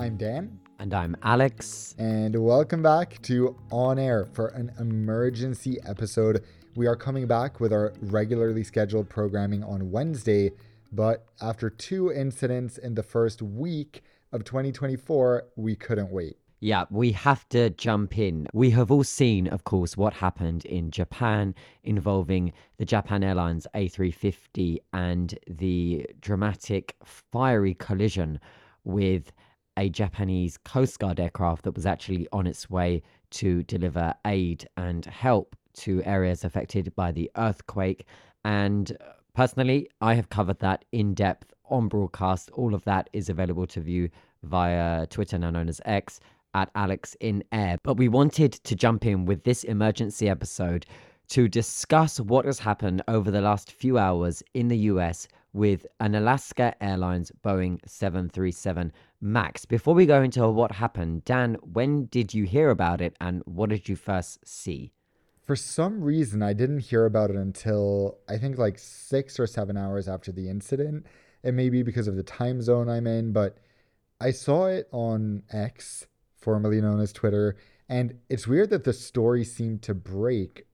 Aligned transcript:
I'm 0.00 0.16
Dan. 0.16 0.58
And 0.78 0.94
I'm 0.94 1.14
Alex. 1.22 1.94
And 1.98 2.34
welcome 2.34 2.82
back 2.82 3.20
to 3.24 3.54
On 3.70 3.98
Air 3.98 4.28
for 4.32 4.46
an 4.46 4.72
emergency 4.78 5.76
episode. 5.86 6.42
We 6.74 6.86
are 6.86 6.96
coming 6.96 7.26
back 7.26 7.60
with 7.60 7.70
our 7.70 7.92
regularly 8.00 8.64
scheduled 8.64 9.10
programming 9.10 9.62
on 9.62 9.90
Wednesday, 9.90 10.52
but 10.90 11.26
after 11.42 11.68
two 11.68 12.10
incidents 12.12 12.78
in 12.78 12.94
the 12.94 13.02
first 13.02 13.42
week 13.42 14.02
of 14.32 14.42
2024, 14.42 15.48
we 15.56 15.76
couldn't 15.76 16.10
wait. 16.10 16.38
Yeah, 16.60 16.86
we 16.88 17.12
have 17.12 17.46
to 17.50 17.68
jump 17.68 18.16
in. 18.16 18.46
We 18.54 18.70
have 18.70 18.90
all 18.90 19.04
seen, 19.04 19.48
of 19.48 19.64
course, 19.64 19.98
what 19.98 20.14
happened 20.14 20.64
in 20.64 20.90
Japan 20.90 21.54
involving 21.84 22.54
the 22.78 22.86
Japan 22.86 23.22
Airlines 23.22 23.66
A350 23.74 24.78
and 24.94 25.38
the 25.46 26.06
dramatic 26.22 26.96
fiery 27.04 27.74
collision 27.74 28.40
with 28.82 29.30
a 29.80 29.88
Japanese 29.88 30.58
Coast 30.58 30.98
Guard 30.98 31.18
aircraft 31.18 31.62
that 31.64 31.74
was 31.74 31.86
actually 31.86 32.28
on 32.32 32.46
its 32.46 32.68
way 32.68 33.02
to 33.30 33.62
deliver 33.62 34.12
aid 34.26 34.68
and 34.76 35.06
help 35.06 35.56
to 35.72 36.02
areas 36.04 36.44
affected 36.44 36.94
by 36.94 37.10
the 37.10 37.30
earthquake. 37.36 38.04
And 38.44 38.92
uh, 38.92 39.12
personally, 39.32 39.88
I 40.02 40.12
have 40.14 40.28
covered 40.28 40.58
that 40.58 40.84
in 40.92 41.14
depth 41.14 41.54
on 41.70 41.88
broadcast. 41.88 42.50
All 42.50 42.74
of 42.74 42.84
that 42.84 43.08
is 43.14 43.30
available 43.30 43.66
to 43.68 43.80
view 43.80 44.10
via 44.42 45.06
Twitter, 45.06 45.38
now 45.38 45.50
known 45.50 45.70
as 45.70 45.80
X 45.86 46.20
at 46.52 46.70
Alex 46.74 47.16
in 47.20 47.42
Air. 47.50 47.78
But 47.82 47.96
we 47.96 48.08
wanted 48.08 48.52
to 48.52 48.76
jump 48.76 49.06
in 49.06 49.24
with 49.24 49.44
this 49.44 49.64
emergency 49.64 50.28
episode 50.28 50.84
to 51.28 51.48
discuss 51.48 52.20
what 52.20 52.44
has 52.44 52.58
happened 52.58 53.00
over 53.08 53.30
the 53.30 53.40
last 53.40 53.72
few 53.72 53.96
hours 53.96 54.42
in 54.52 54.68
the 54.68 54.78
US 54.92 55.26
with 55.52 55.86
an 55.98 56.14
Alaska 56.14 56.74
Airlines 56.82 57.32
Boeing 57.44 57.78
737 57.86 58.92
MAX. 59.20 59.64
Before 59.64 59.94
we 59.94 60.06
go 60.06 60.22
into 60.22 60.48
what 60.48 60.72
happened, 60.72 61.24
Dan, 61.24 61.56
when 61.62 62.06
did 62.06 62.32
you 62.34 62.44
hear 62.44 62.70
about 62.70 63.00
it 63.00 63.16
and 63.20 63.42
what 63.46 63.70
did 63.70 63.88
you 63.88 63.96
first 63.96 64.46
see? 64.46 64.92
For 65.42 65.56
some 65.56 66.00
reason, 66.02 66.42
I 66.42 66.52
didn't 66.52 66.80
hear 66.80 67.06
about 67.06 67.30
it 67.30 67.36
until 67.36 68.18
I 68.28 68.38
think 68.38 68.58
like 68.58 68.78
six 68.78 69.40
or 69.40 69.46
seven 69.46 69.76
hours 69.76 70.08
after 70.08 70.30
the 70.30 70.48
incident. 70.48 71.06
It 71.42 71.54
may 71.54 71.70
be 71.70 71.82
because 71.82 72.06
of 72.06 72.16
the 72.16 72.22
time 72.22 72.62
zone 72.62 72.88
I'm 72.88 73.06
in, 73.06 73.32
but 73.32 73.58
I 74.20 74.30
saw 74.30 74.66
it 74.66 74.88
on 74.92 75.42
X 75.50 76.06
formerly 76.36 76.80
known 76.80 77.00
as 77.00 77.12
Twitter. 77.12 77.56
And 77.88 78.18
it's 78.28 78.46
weird 78.46 78.70
that 78.70 78.84
the 78.84 78.92
story 78.92 79.44
seemed 79.44 79.82
to 79.82 79.94
break 79.94 80.66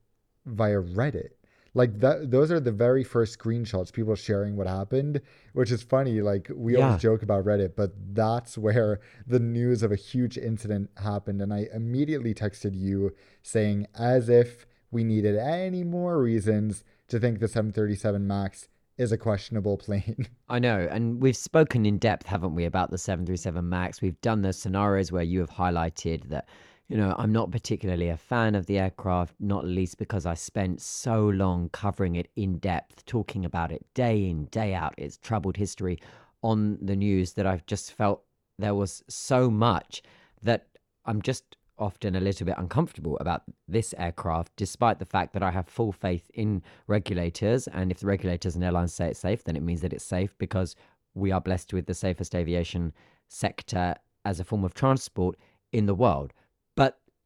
via 0.45 0.81
Reddit. 0.81 1.31
Like 1.77 2.01
that, 2.01 2.31
those 2.31 2.51
are 2.51 2.59
the 2.59 2.73
very 2.73 3.05
first 3.05 3.39
screenshots, 3.39 3.93
people 3.93 4.15
sharing 4.15 4.57
what 4.57 4.67
happened, 4.67 5.21
which 5.53 5.71
is 5.71 5.83
funny. 5.83 6.23
Like 6.23 6.51
we 6.55 6.73
yeah. 6.73 6.87
always 6.87 7.03
joke 7.03 7.23
about 7.23 7.45
Reddit, 7.45 7.77
but 7.77 7.93
that's 8.15 8.57
where 8.57 9.01
the 9.27 9.39
news 9.39 9.83
of 9.83 9.93
a 9.93 9.97
huge 9.97 10.39
incident 10.39 10.89
happened. 10.97 11.43
And 11.43 11.53
I 11.53 11.69
immediately 11.75 12.33
texted 12.33 12.75
you 12.75 13.15
saying, 13.43 13.89
as 13.95 14.31
if 14.31 14.67
we 14.91 15.05
needed 15.05 15.37
any 15.37 15.85
more 15.85 16.19
reasons 16.19 16.83
to 17.09 17.21
think 17.21 17.41
the 17.41 17.49
737 17.49 18.27
Max 18.27 18.69
is 18.97 19.13
a 19.13 19.19
questionable 19.19 19.77
plane. 19.77 20.27
I 20.49 20.59
know. 20.59 20.89
And 20.91 21.21
we've 21.21 21.37
spoken 21.37 21.85
in 21.85 21.99
depth, 21.99 22.25
haven't 22.27 22.55
we, 22.55 22.65
about 22.65 22.91
the 22.91 22.97
737 22.97 23.69
MAX? 23.69 24.01
We've 24.01 24.19
done 24.23 24.41
the 24.41 24.55
scenarios 24.55 25.13
where 25.13 25.23
you 25.23 25.41
have 25.41 25.51
highlighted 25.51 26.31
that, 26.31 26.49
you 26.89 26.97
know, 26.97 27.15
I'm 27.19 27.33
not 27.33 27.51
particularly 27.51 28.09
a 28.09 28.17
fan 28.17 28.55
of 28.55 28.67
the 28.67 28.79
aircraft, 28.79 29.35
not 29.41 29.65
least 29.65 29.99
because 29.99 30.25
I 30.25 30.35
spent 30.35 30.81
so 30.81 31.29
long 31.29 31.69
covering 31.71 32.15
it 32.15 32.29
in 32.37 32.59
depth, 32.59 33.05
talking 33.07 33.45
about 33.45 33.73
it 33.73 33.85
day 33.95 34.29
in, 34.29 34.45
day 34.47 34.73
out, 34.75 34.95
its 34.97 35.17
troubled 35.17 35.57
history 35.57 35.99
on 36.43 36.79
the 36.81 36.95
news 36.95 37.33
that 37.33 37.47
I've 37.47 37.67
just 37.67 37.93
felt 37.93 38.23
there 38.59 38.75
was 38.75 39.03
so 39.09 39.51
much 39.51 40.03
that 40.43 40.67
I'm 41.05 41.23
just 41.23 41.57
often 41.79 42.15
a 42.17 42.21
little 42.21 42.47
bit 42.47 42.55
uncomfortable 42.57 43.19
about 43.19 43.43
this 43.69 43.95
aircraft, 43.99 44.53
despite 44.57 44.99
the 44.99 45.05
fact 45.05 45.33
that 45.35 45.43
I 45.43 45.51
have 45.51 45.69
full 45.69 45.93
faith 45.93 46.31
in 46.35 46.63
regulators. 46.87 47.67
And 47.69 47.91
if 47.91 47.99
the 47.99 48.07
regulators 48.07 48.55
and 48.55 48.65
airlines 48.65 48.95
say 48.95 49.09
it's 49.09 49.21
safe, 49.21 49.45
then 49.45 49.57
it 49.57 49.63
means 49.63 49.81
that 49.83 49.93
it's 49.93 50.05
safe 50.05 50.35
because 50.39 50.77
we 51.15 51.33
are 51.33 51.41
blessed 51.41 51.73
with 51.73 51.87
the 51.87 51.95
safest 51.95 52.35
aviation 52.35 52.93
sector 53.29 53.95
as 54.25 54.41
a 54.41 54.45
form 54.45 54.65
of 54.65 54.73
transport 54.75 55.37
in 55.73 55.87
the 55.87 55.95
world. 55.95 56.33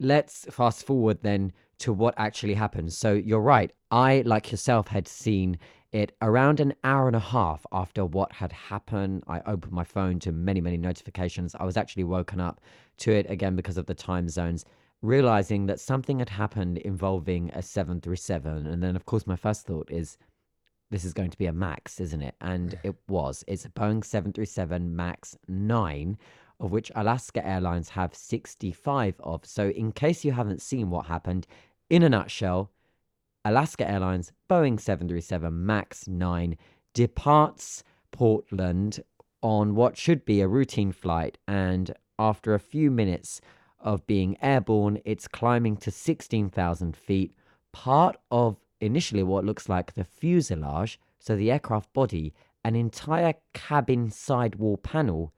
Let's 0.00 0.46
fast 0.50 0.86
forward 0.86 1.18
then 1.22 1.52
to 1.80 1.92
what 1.92 2.14
actually 2.16 2.54
happened. 2.54 2.92
So 2.92 3.12
you're 3.12 3.40
right. 3.40 3.70
I, 3.90 4.22
like 4.24 4.50
yourself, 4.50 4.88
had 4.88 5.06
seen 5.06 5.58
it 5.92 6.16
around 6.22 6.60
an 6.60 6.72
hour 6.84 7.06
and 7.06 7.16
a 7.16 7.20
half 7.20 7.66
after 7.70 8.04
what 8.04 8.32
had 8.32 8.52
happened. 8.52 9.24
I 9.26 9.40
opened 9.40 9.72
my 9.72 9.84
phone 9.84 10.18
to 10.20 10.32
many, 10.32 10.60
many 10.60 10.76
notifications. 10.76 11.54
I 11.58 11.64
was 11.64 11.76
actually 11.76 12.04
woken 12.04 12.40
up 12.40 12.60
to 12.98 13.12
it 13.12 13.30
again 13.30 13.56
because 13.56 13.76
of 13.76 13.86
the 13.86 13.94
time 13.94 14.28
zones, 14.28 14.64
realizing 15.02 15.66
that 15.66 15.80
something 15.80 16.18
had 16.18 16.30
happened 16.30 16.78
involving 16.78 17.50
a 17.52 17.62
737. 17.62 18.66
And 18.66 18.82
then, 18.82 18.96
of 18.96 19.06
course, 19.06 19.26
my 19.26 19.36
first 19.36 19.66
thought 19.66 19.90
is, 19.90 20.16
this 20.90 21.04
is 21.04 21.12
going 21.12 21.30
to 21.30 21.38
be 21.38 21.46
a 21.46 21.52
MAX, 21.52 22.00
isn't 22.00 22.22
it? 22.22 22.34
And 22.40 22.78
it 22.84 22.96
was. 23.08 23.44
It's 23.46 23.64
a 23.64 23.70
Boeing 23.70 24.04
737 24.04 24.94
MAX 24.94 25.36
9, 25.48 26.18
of 26.60 26.70
which 26.70 26.92
Alaska 26.94 27.44
Airlines 27.46 27.88
have 27.90 28.14
65 28.14 29.18
of. 29.20 29.44
So, 29.44 29.70
in 29.70 29.92
case 29.92 30.24
you 30.24 30.32
haven't 30.32 30.62
seen 30.62 30.90
what 30.90 31.06
happened, 31.06 31.46
in 31.88 32.02
a 32.02 32.08
nutshell, 32.08 32.70
Alaska 33.44 33.90
Airlines 33.90 34.32
Boeing 34.48 34.78
737 34.78 35.66
MAX 35.66 36.06
9 36.06 36.56
departs 36.92 37.82
Portland 38.12 39.00
on 39.42 39.74
what 39.74 39.96
should 39.96 40.24
be 40.24 40.40
a 40.40 40.48
routine 40.48 40.92
flight. 40.92 41.38
And 41.48 41.94
after 42.18 42.52
a 42.54 42.60
few 42.60 42.90
minutes 42.90 43.40
of 43.80 44.06
being 44.06 44.36
airborne, 44.42 45.00
it's 45.04 45.26
climbing 45.26 45.78
to 45.78 45.90
16,000 45.90 46.94
feet. 46.94 47.34
Part 47.72 48.16
of 48.30 48.58
initially 48.80 49.22
what 49.22 49.44
looks 49.44 49.68
like 49.68 49.94
the 49.94 50.04
fuselage, 50.04 51.00
so 51.18 51.34
the 51.36 51.50
aircraft 51.50 51.92
body, 51.92 52.34
an 52.64 52.76
entire 52.76 53.34
cabin 53.54 54.10
sidewall 54.10 54.76
panel 54.76 55.32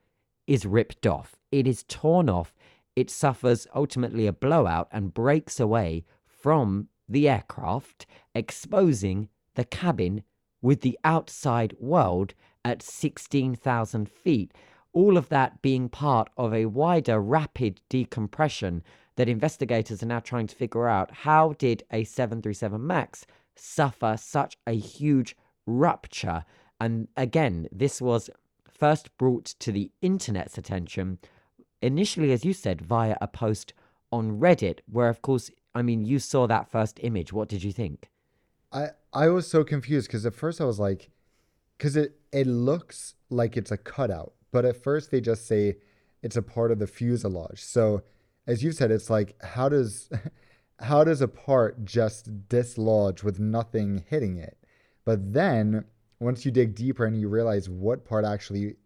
is 0.52 0.66
ripped 0.66 1.06
off. 1.06 1.36
It 1.50 1.66
is 1.66 1.84
torn 1.84 2.28
off. 2.28 2.54
It 2.94 3.10
suffers 3.10 3.66
ultimately 3.74 4.26
a 4.26 4.32
blowout 4.32 4.88
and 4.92 5.14
breaks 5.14 5.58
away 5.58 6.04
from 6.26 6.88
the 7.08 7.28
aircraft, 7.28 8.06
exposing 8.34 9.28
the 9.54 9.64
cabin 9.64 10.24
with 10.60 10.82
the 10.82 10.98
outside 11.04 11.74
world 11.78 12.34
at 12.64 12.82
16,000 12.82 14.08
feet. 14.08 14.52
All 14.92 15.16
of 15.16 15.30
that 15.30 15.62
being 15.62 15.88
part 15.88 16.28
of 16.36 16.52
a 16.52 16.66
wider 16.66 17.20
rapid 17.20 17.80
decompression 17.88 18.82
that 19.16 19.28
investigators 19.28 20.02
are 20.02 20.06
now 20.06 20.20
trying 20.20 20.46
to 20.46 20.56
figure 20.56 20.86
out 20.86 21.10
how 21.10 21.54
did 21.58 21.82
a 21.90 22.04
737 22.04 22.86
MAX 22.86 23.26
suffer 23.56 24.16
such 24.18 24.58
a 24.66 24.72
huge 24.72 25.36
rupture? 25.66 26.44
And 26.80 27.08
again, 27.16 27.68
this 27.72 28.00
was 28.00 28.28
first 28.82 29.16
brought 29.16 29.44
to 29.44 29.70
the 29.70 29.92
internet's 30.00 30.58
attention 30.58 31.16
initially, 31.80 32.32
as 32.32 32.44
you 32.44 32.52
said, 32.52 32.80
via 32.80 33.16
a 33.20 33.28
post 33.28 33.72
on 34.10 34.40
Reddit, 34.40 34.80
where, 34.90 35.08
of 35.08 35.22
course, 35.22 35.52
I 35.72 35.82
mean, 35.82 36.04
you 36.04 36.18
saw 36.18 36.48
that 36.48 36.68
first 36.68 36.98
image. 37.00 37.32
What 37.32 37.48
did 37.48 37.62
you 37.62 37.70
think? 37.70 38.10
I 38.72 38.88
I 39.12 39.28
was 39.28 39.46
so 39.46 39.62
confused 39.62 40.08
because 40.08 40.26
at 40.26 40.34
first 40.34 40.60
I 40.60 40.64
was 40.64 40.80
like, 40.80 41.10
because 41.78 41.94
it 41.96 42.16
it 42.32 42.48
looks 42.48 43.14
like 43.30 43.56
it's 43.56 43.70
a 43.70 43.76
cutout, 43.76 44.32
but 44.50 44.64
at 44.64 44.82
first 44.82 45.12
they 45.12 45.20
just 45.20 45.46
say 45.46 45.76
it's 46.20 46.36
a 46.36 46.42
part 46.42 46.72
of 46.72 46.80
the 46.80 46.88
fuselage. 46.88 47.60
So 47.62 48.02
as 48.48 48.64
you 48.64 48.72
said, 48.72 48.90
it's 48.90 49.10
like 49.10 49.36
how 49.44 49.68
does 49.68 50.10
how 50.80 51.04
does 51.04 51.20
a 51.20 51.28
part 51.28 51.84
just 51.84 52.48
dislodge 52.48 53.22
with 53.22 53.38
nothing 53.38 54.02
hitting 54.10 54.38
it? 54.38 54.58
But 55.04 55.34
then 55.34 55.84
once 56.22 56.44
you 56.44 56.50
dig 56.50 56.74
deeper 56.74 57.04
and 57.04 57.20
you 57.20 57.28
realize 57.28 57.68
what 57.68 58.04
part 58.04 58.24
actually 58.24 58.76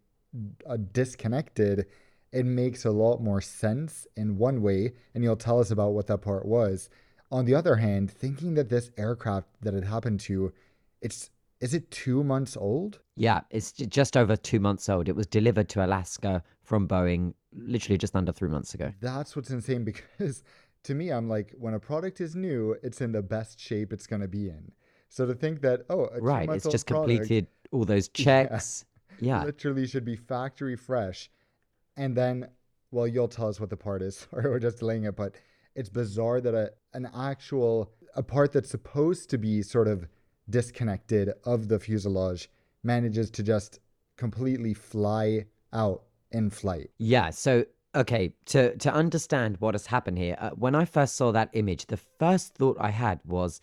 uh, 0.67 0.77
disconnected 0.91 1.85
it 2.31 2.45
makes 2.45 2.85
a 2.85 2.91
lot 2.91 3.21
more 3.21 3.41
sense 3.41 4.05
in 4.15 4.37
one 4.37 4.61
way, 4.61 4.93
and 5.13 5.23
you'll 5.23 5.35
tell 5.35 5.59
us 5.59 5.71
about 5.71 5.93
what 5.93 6.07
that 6.07 6.19
part 6.19 6.45
was. 6.45 6.89
On 7.31 7.45
the 7.45 7.55
other 7.55 7.75
hand, 7.75 8.11
thinking 8.11 8.53
that 8.55 8.69
this 8.69 8.91
aircraft 8.97 9.47
that 9.61 9.73
it 9.73 9.83
happened 9.83 10.19
to, 10.21 10.53
it's 11.01 11.29
is 11.59 11.73
it 11.73 11.89
two 11.89 12.23
months 12.23 12.55
old? 12.55 12.99
Yeah, 13.15 13.41
it's 13.49 13.71
just 13.71 14.15
over 14.15 14.35
two 14.35 14.59
months 14.59 14.89
old. 14.89 15.09
It 15.09 15.15
was 15.15 15.25
delivered 15.25 15.69
to 15.69 15.83
Alaska 15.83 16.43
from 16.63 16.87
Boeing 16.87 17.33
literally 17.51 17.97
just 17.97 18.15
under 18.15 18.31
three 18.31 18.49
months 18.49 18.75
ago. 18.75 18.93
That's 19.01 19.35
what's 19.35 19.49
insane 19.49 19.83
because 20.17 20.43
to 20.83 20.93
me, 20.93 21.09
I'm 21.09 21.27
like, 21.27 21.53
when 21.57 21.73
a 21.73 21.79
product 21.79 22.21
is 22.21 22.35
new, 22.35 22.75
it's 22.83 23.01
in 23.01 23.11
the 23.11 23.23
best 23.23 23.59
shape 23.59 23.91
it's 23.91 24.05
going 24.05 24.21
to 24.21 24.27
be 24.27 24.49
in. 24.49 24.71
So 25.09 25.25
to 25.25 25.33
think 25.33 25.61
that, 25.61 25.81
oh, 25.89 26.09
right, 26.19 26.49
it's 26.49 26.67
just 26.67 26.87
product, 26.87 27.09
completed 27.09 27.47
all 27.71 27.85
those 27.85 28.07
checks. 28.13 28.85
Yeah, 29.19 29.39
yeah. 29.39 29.45
Literally 29.45 29.87
should 29.87 30.05
be 30.05 30.15
factory 30.15 30.75
fresh 30.75 31.29
and 31.97 32.15
then 32.15 32.47
well 32.91 33.07
you'll 33.07 33.27
tell 33.27 33.47
us 33.47 33.59
what 33.59 33.69
the 33.69 33.77
part 33.77 34.01
is 34.01 34.27
or 34.31 34.43
we're 34.43 34.59
just 34.59 34.77
delaying 34.77 35.03
it 35.03 35.15
but 35.15 35.35
it's 35.75 35.89
bizarre 35.89 36.39
that 36.39 36.53
a, 36.53 36.71
an 36.93 37.09
actual 37.15 37.91
a 38.15 38.23
part 38.23 38.51
that's 38.51 38.69
supposed 38.69 39.29
to 39.29 39.37
be 39.37 39.61
sort 39.61 39.87
of 39.87 40.07
disconnected 40.49 41.31
of 41.43 41.67
the 41.67 41.79
fuselage 41.79 42.49
manages 42.83 43.29
to 43.31 43.43
just 43.43 43.79
completely 44.17 44.73
fly 44.73 45.45
out 45.73 46.03
in 46.31 46.49
flight. 46.49 46.89
Yeah. 46.97 47.29
So, 47.29 47.65
okay, 47.93 48.33
to 48.47 48.75
to 48.77 48.91
understand 48.91 49.57
what 49.59 49.75
has 49.75 49.85
happened 49.85 50.17
here, 50.17 50.35
uh, 50.39 50.49
when 50.51 50.73
I 50.73 50.85
first 50.85 51.15
saw 51.15 51.31
that 51.31 51.49
image, 51.53 51.85
the 51.85 51.97
first 51.97 52.55
thought 52.55 52.77
I 52.79 52.89
had 52.89 53.19
was, 53.23 53.61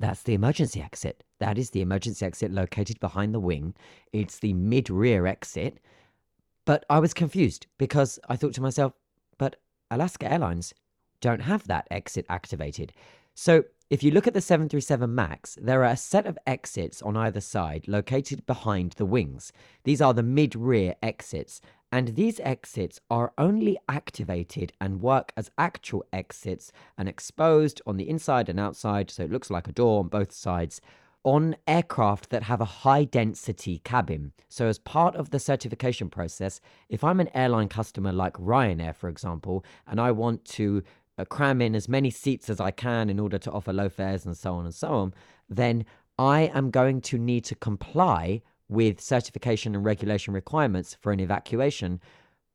that's 0.00 0.22
the 0.22 0.34
emergency 0.34 0.80
exit. 0.80 1.22
That 1.38 1.58
is 1.58 1.70
the 1.70 1.82
emergency 1.82 2.24
exit 2.24 2.50
located 2.50 2.98
behind 3.00 3.34
the 3.34 3.40
wing. 3.40 3.74
It's 4.12 4.38
the 4.38 4.54
mid 4.54 4.88
rear 4.88 5.26
exit. 5.26 5.78
But 6.64 6.84
I 6.88 6.98
was 6.98 7.14
confused 7.14 7.66
because 7.78 8.18
I 8.28 8.36
thought 8.36 8.54
to 8.54 8.62
myself, 8.62 8.94
but 9.38 9.56
Alaska 9.90 10.30
Airlines 10.32 10.72
don't 11.20 11.42
have 11.42 11.66
that 11.66 11.86
exit 11.90 12.24
activated. 12.28 12.92
So 13.34 13.64
if 13.90 14.02
you 14.02 14.10
look 14.10 14.26
at 14.26 14.34
the 14.34 14.40
737 14.40 15.14
MAX, 15.14 15.58
there 15.60 15.82
are 15.82 15.92
a 15.92 15.96
set 15.96 16.26
of 16.26 16.38
exits 16.46 17.02
on 17.02 17.16
either 17.16 17.40
side 17.40 17.86
located 17.86 18.46
behind 18.46 18.92
the 18.92 19.04
wings. 19.04 19.52
These 19.84 20.00
are 20.00 20.14
the 20.14 20.22
mid 20.22 20.56
rear 20.56 20.94
exits, 21.02 21.60
and 21.92 22.08
these 22.08 22.38
exits 22.40 23.00
are 23.10 23.32
only 23.36 23.76
activated 23.88 24.72
and 24.80 25.00
work 25.00 25.32
as 25.36 25.50
actual 25.58 26.04
exits 26.12 26.70
and 26.96 27.08
exposed 27.08 27.82
on 27.86 27.96
the 27.96 28.08
inside 28.08 28.48
and 28.48 28.60
outside, 28.60 29.10
so 29.10 29.24
it 29.24 29.32
looks 29.32 29.50
like 29.50 29.66
a 29.66 29.72
door 29.72 30.00
on 30.00 30.08
both 30.08 30.32
sides. 30.32 30.80
On 31.22 31.54
aircraft 31.66 32.30
that 32.30 32.44
have 32.44 32.62
a 32.62 32.64
high 32.64 33.04
density 33.04 33.80
cabin. 33.84 34.32
So, 34.48 34.68
as 34.68 34.78
part 34.78 35.14
of 35.16 35.28
the 35.28 35.38
certification 35.38 36.08
process, 36.08 36.62
if 36.88 37.04
I'm 37.04 37.20
an 37.20 37.28
airline 37.34 37.68
customer 37.68 38.10
like 38.10 38.34
Ryanair, 38.34 38.94
for 38.96 39.10
example, 39.10 39.62
and 39.86 40.00
I 40.00 40.12
want 40.12 40.46
to 40.46 40.82
uh, 41.18 41.26
cram 41.26 41.60
in 41.60 41.74
as 41.74 41.90
many 41.90 42.08
seats 42.08 42.48
as 42.48 42.58
I 42.58 42.70
can 42.70 43.10
in 43.10 43.20
order 43.20 43.36
to 43.36 43.50
offer 43.50 43.70
low 43.70 43.90
fares 43.90 44.24
and 44.24 44.34
so 44.34 44.54
on 44.54 44.64
and 44.64 44.74
so 44.74 44.88
on, 44.88 45.12
then 45.50 45.84
I 46.18 46.50
am 46.54 46.70
going 46.70 47.02
to 47.02 47.18
need 47.18 47.44
to 47.46 47.54
comply 47.54 48.40
with 48.70 49.00
certification 49.00 49.74
and 49.74 49.84
regulation 49.84 50.32
requirements 50.32 50.96
for 51.00 51.10
an 51.10 51.18
evacuation 51.20 52.00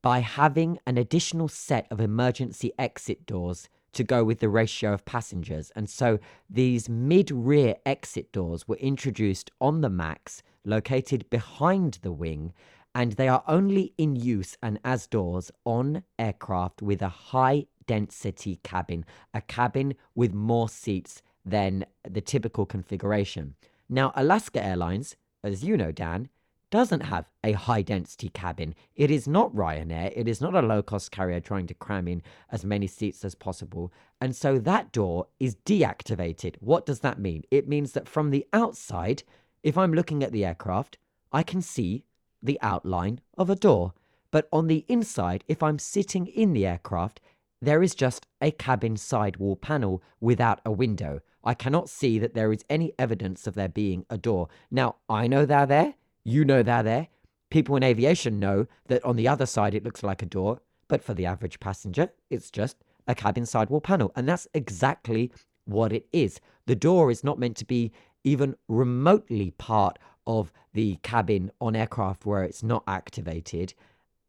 by 0.02 0.20
having 0.20 0.78
an 0.86 0.96
additional 0.96 1.46
set 1.46 1.86
of 1.90 2.00
emergency 2.00 2.72
exit 2.78 3.26
doors 3.26 3.68
to 3.92 4.02
go 4.02 4.24
with 4.24 4.40
the 4.40 4.48
ratio 4.48 4.92
of 4.92 5.04
passengers. 5.04 5.70
And 5.76 5.88
so 5.88 6.18
these 6.48 6.88
mid 6.88 7.30
rear 7.30 7.76
exit 7.84 8.32
doors 8.32 8.66
were 8.66 8.76
introduced 8.76 9.50
on 9.60 9.82
the 9.82 9.90
MAX, 9.90 10.42
located 10.64 11.28
behind 11.28 11.98
the 12.02 12.12
wing, 12.12 12.52
and 12.94 13.12
they 13.12 13.28
are 13.28 13.44
only 13.46 13.92
in 13.98 14.16
use 14.16 14.56
and 14.62 14.78
as 14.84 15.06
doors 15.06 15.50
on 15.64 16.02
aircraft 16.18 16.80
with 16.80 17.02
a 17.02 17.08
high 17.08 17.66
density 17.86 18.58
cabin, 18.62 19.04
a 19.34 19.42
cabin 19.42 19.94
with 20.14 20.32
more 20.32 20.68
seats 20.68 21.20
than 21.44 21.84
the 22.08 22.22
typical 22.22 22.64
configuration. 22.64 23.54
Now, 23.88 24.12
Alaska 24.16 24.64
Airlines, 24.64 25.14
as 25.52 25.64
you 25.64 25.76
know, 25.76 25.92
Dan, 25.92 26.28
doesn't 26.70 27.02
have 27.02 27.30
a 27.44 27.52
high 27.52 27.82
density 27.82 28.28
cabin. 28.28 28.74
It 28.96 29.10
is 29.10 29.28
not 29.28 29.54
Ryanair. 29.54 30.12
It 30.16 30.26
is 30.26 30.40
not 30.40 30.54
a 30.54 30.60
low 30.60 30.82
cost 30.82 31.10
carrier 31.12 31.40
trying 31.40 31.66
to 31.68 31.74
cram 31.74 32.08
in 32.08 32.22
as 32.50 32.64
many 32.64 32.86
seats 32.86 33.24
as 33.24 33.34
possible. 33.34 33.92
And 34.20 34.34
so 34.34 34.58
that 34.58 34.92
door 34.92 35.28
is 35.38 35.56
deactivated. 35.64 36.56
What 36.60 36.84
does 36.84 37.00
that 37.00 37.20
mean? 37.20 37.44
It 37.50 37.68
means 37.68 37.92
that 37.92 38.08
from 38.08 38.30
the 38.30 38.46
outside, 38.52 39.22
if 39.62 39.78
I'm 39.78 39.94
looking 39.94 40.22
at 40.22 40.32
the 40.32 40.44
aircraft, 40.44 40.98
I 41.32 41.42
can 41.42 41.62
see 41.62 42.04
the 42.42 42.58
outline 42.62 43.20
of 43.38 43.48
a 43.48 43.56
door. 43.56 43.92
But 44.30 44.48
on 44.52 44.66
the 44.66 44.84
inside, 44.88 45.44
if 45.46 45.62
I'm 45.62 45.78
sitting 45.78 46.26
in 46.26 46.52
the 46.52 46.66
aircraft, 46.66 47.20
there 47.60 47.82
is 47.82 47.94
just 47.94 48.26
a 48.40 48.50
cabin 48.50 48.96
sidewall 48.96 49.56
panel 49.56 50.02
without 50.20 50.60
a 50.64 50.72
window. 50.72 51.20
I 51.42 51.54
cannot 51.54 51.88
see 51.88 52.18
that 52.18 52.34
there 52.34 52.52
is 52.52 52.64
any 52.68 52.92
evidence 52.98 53.46
of 53.46 53.54
there 53.54 53.68
being 53.68 54.04
a 54.10 54.18
door. 54.18 54.48
Now, 54.70 54.96
I 55.08 55.26
know 55.26 55.46
they're 55.46 55.66
there. 55.66 55.94
You 56.24 56.44
know 56.44 56.62
they're 56.62 56.82
there. 56.82 57.08
People 57.50 57.76
in 57.76 57.84
aviation 57.84 58.40
know 58.40 58.66
that 58.88 59.04
on 59.04 59.16
the 59.16 59.28
other 59.28 59.46
side 59.46 59.74
it 59.74 59.84
looks 59.84 60.02
like 60.02 60.22
a 60.22 60.26
door, 60.26 60.60
but 60.88 61.02
for 61.02 61.14
the 61.14 61.26
average 61.26 61.60
passenger, 61.60 62.10
it's 62.30 62.50
just 62.50 62.76
a 63.06 63.14
cabin 63.14 63.46
sidewall 63.46 63.80
panel. 63.80 64.12
And 64.16 64.28
that's 64.28 64.48
exactly 64.52 65.30
what 65.64 65.92
it 65.92 66.06
is. 66.12 66.40
The 66.66 66.74
door 66.74 67.10
is 67.10 67.22
not 67.22 67.38
meant 67.38 67.56
to 67.58 67.64
be 67.64 67.92
even 68.24 68.56
remotely 68.68 69.52
part 69.52 69.98
of 70.26 70.52
the 70.72 70.96
cabin 71.02 71.52
on 71.60 71.76
aircraft 71.76 72.26
where 72.26 72.42
it's 72.42 72.62
not 72.62 72.82
activated. 72.88 73.72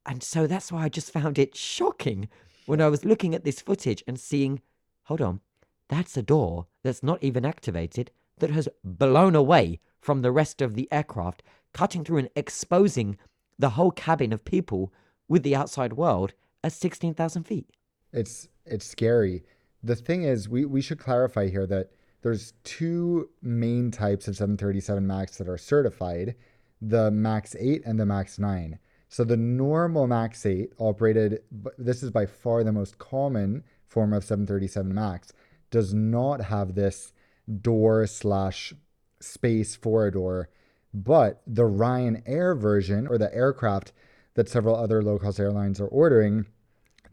And 0.05 0.21
so 0.21 0.45
that's 0.45 0.71
why 0.71 0.83
I 0.83 0.89
just 0.89 1.11
found 1.11 1.39
it 1.39 1.55
shocking 1.55 2.29
when 2.67 2.81
I 2.81 2.89
was 2.89 3.05
looking 3.05 3.33
at 3.33 3.43
this 3.43 3.61
footage 3.61 4.03
and 4.07 4.19
seeing, 4.19 4.61
hold 5.03 5.21
on, 5.21 5.39
that's 5.87 6.17
a 6.17 6.21
door 6.21 6.67
that's 6.83 7.01
not 7.01 7.23
even 7.23 7.45
activated 7.45 8.11
that 8.39 8.51
has 8.51 8.69
blown 8.83 9.35
away 9.35 9.79
from 9.99 10.21
the 10.21 10.31
rest 10.31 10.61
of 10.61 10.75
the 10.75 10.87
aircraft, 10.91 11.41
cutting 11.73 12.03
through 12.03 12.17
and 12.19 12.29
exposing 12.35 13.17
the 13.57 13.71
whole 13.71 13.91
cabin 13.91 14.33
of 14.33 14.45
people 14.45 14.93
with 15.27 15.43
the 15.43 15.55
outside 15.55 15.93
world 15.93 16.33
at 16.63 16.73
16,000 16.73 17.43
feet. 17.43 17.69
It's 18.13 18.47
it's 18.65 18.85
scary. 18.85 19.43
The 19.83 19.95
thing 19.95 20.23
is, 20.23 20.49
we, 20.49 20.65
we 20.65 20.81
should 20.81 20.99
clarify 20.99 21.47
here 21.47 21.65
that 21.67 21.91
there's 22.21 22.53
two 22.63 23.29
main 23.41 23.91
types 23.91 24.27
of 24.27 24.35
737 24.35 25.05
MAX 25.07 25.37
that 25.37 25.47
are 25.47 25.57
certified 25.57 26.35
the 26.81 27.09
MAX 27.09 27.55
8 27.57 27.83
and 27.85 27.99
the 27.99 28.05
MAX 28.05 28.37
9. 28.37 28.77
So 29.09 29.23
the 29.23 29.37
normal 29.37 30.07
MAX 30.07 30.45
8 30.45 30.73
operated, 30.77 31.41
this 31.77 32.03
is 32.03 32.11
by 32.11 32.25
far 32.25 32.63
the 32.63 32.71
most 32.71 32.97
common 32.97 33.63
form 33.87 34.13
of 34.13 34.23
737 34.23 34.93
MAX, 34.93 35.33
does 35.71 35.93
not 35.93 36.41
have 36.41 36.75
this 36.75 37.13
door 37.61 38.05
slash 38.07 38.73
space 39.19 39.75
for 39.75 40.05
a 40.05 40.11
door. 40.11 40.49
But 40.93 41.41
the 41.47 41.63
Ryanair 41.63 42.59
version, 42.59 43.07
or 43.07 43.17
the 43.17 43.33
aircraft 43.33 43.93
that 44.33 44.49
several 44.49 44.75
other 44.75 45.01
low 45.01 45.17
cost 45.17 45.39
airlines 45.39 45.79
are 45.79 45.87
ordering, 45.87 46.45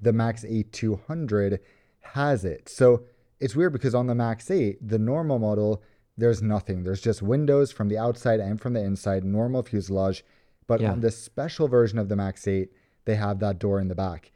the 0.01 0.13
MAX 0.13 0.45
8 0.45 0.73
200 0.73 1.61
has 2.01 2.45
it. 2.45 2.69
So 2.69 3.05
it's 3.41 3.57
weird 3.57 3.73
because 3.73 3.95
on 3.95 4.07
the 4.07 4.15
MAX 4.15 4.51
8, 4.51 4.87
the 4.87 4.99
normal 4.99 5.39
model, 5.39 5.83
there's 6.17 6.43
nothing. 6.43 6.85
There's 6.85 7.01
just 7.01 7.23
windows 7.23 7.73
from 7.73 7.89
the 7.89 7.99
outside 7.99 8.41
and 8.41 8.61
from 8.61 8.75
the 8.75 8.83
inside, 8.83 9.25
normal 9.25 9.63
fuselage. 9.63 10.25
But 10.67 10.81
yeah. 10.81 10.93
on 10.93 11.01
the 11.01 11.11
special 11.11 11.69
version 11.69 11.99
of 11.99 12.09
the 12.09 12.17
Max 12.17 12.47
8, 12.47 12.71
they 13.05 13.17
have 13.17 13.39
that 13.41 13.59
door 13.59 13.81
in 13.81 13.89
the 13.89 13.95
back. 13.95 14.33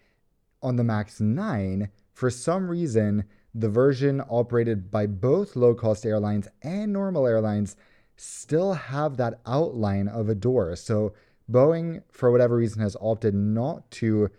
On 0.63 0.77
the 0.77 0.85
Max 0.85 1.21
9, 1.21 1.89
for 2.13 2.31
some 2.31 2.69
reason, 2.69 3.25
the 3.55 3.69
version 3.69 4.23
operated 4.29 4.91
by 4.91 5.07
both 5.07 5.57
low 5.57 5.75
cost 5.75 6.05
airlines 6.05 6.49
and 6.63 6.93
normal 6.93 7.27
airlines 7.27 7.77
still 8.17 8.75
have 8.75 9.17
that 9.17 9.41
outline 9.47 10.09
of 10.09 10.29
a 10.29 10.35
door. 10.35 10.77
So 10.77 11.15
Boeing, 11.51 12.03
for 12.11 12.31
whatever 12.31 12.57
reason, 12.57 12.83
has 12.83 12.97
opted 13.01 13.35
not 13.35 13.91
to 13.93 14.31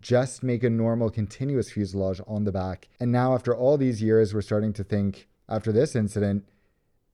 just 0.00 0.42
make 0.42 0.62
a 0.62 0.70
normal 0.70 1.10
continuous 1.10 1.70
fuselage 1.70 2.20
on 2.26 2.44
the 2.44 2.52
back. 2.52 2.88
And 3.00 3.12
now, 3.12 3.34
after 3.34 3.54
all 3.54 3.76
these 3.76 4.02
years, 4.02 4.34
we're 4.34 4.42
starting 4.42 4.72
to 4.74 4.84
think, 4.84 5.28
after 5.48 5.72
this 5.72 5.96
incident, 5.96 6.46